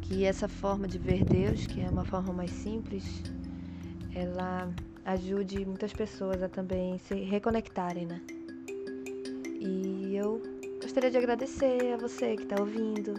[0.08, 3.04] que essa forma de ver Deus, que é uma forma mais simples,
[4.16, 8.22] ela ajude muitas pessoas a também se reconectarem, né?
[9.60, 10.42] E eu
[10.82, 13.16] gostaria de agradecer a você que está ouvindo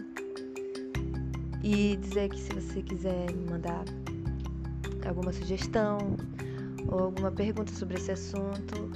[1.63, 3.85] e dizer que se você quiser me mandar
[5.07, 5.99] alguma sugestão
[6.87, 8.89] ou alguma pergunta sobre esse assunto,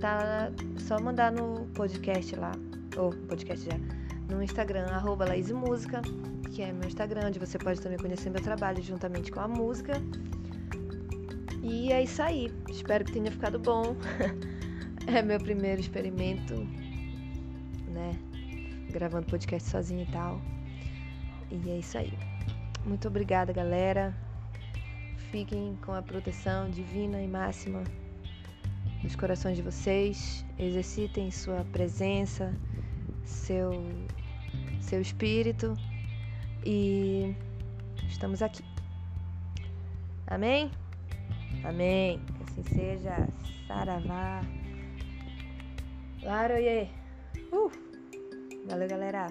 [0.00, 2.52] tá só mandar no podcast lá,
[2.96, 3.76] ou podcast já,
[4.32, 6.00] no Instagram, arroba Música,
[6.58, 9.92] que é meu Instagram, onde você pode também conhecer meu trabalho juntamente com a música.
[11.62, 12.52] E é isso aí.
[12.68, 13.94] Espero que tenha ficado bom.
[15.06, 16.54] é meu primeiro experimento,
[17.86, 18.18] né?
[18.90, 20.40] Gravando podcast sozinho e tal.
[21.52, 22.12] E é isso aí.
[22.84, 24.12] Muito obrigada, galera.
[25.30, 27.84] Fiquem com a proteção divina e máxima
[29.04, 30.44] nos corações de vocês.
[30.58, 32.52] Exercitem sua presença,
[33.24, 33.70] seu
[34.80, 35.76] seu espírito
[36.68, 37.34] e
[38.06, 38.62] estamos aqui.
[40.26, 40.70] Amém?
[41.64, 42.20] Amém.
[42.20, 43.28] Que assim seja.
[43.66, 44.42] Saravá.
[46.22, 46.90] Laroye.
[47.52, 47.70] Uh.
[48.68, 49.28] Valeu, galera.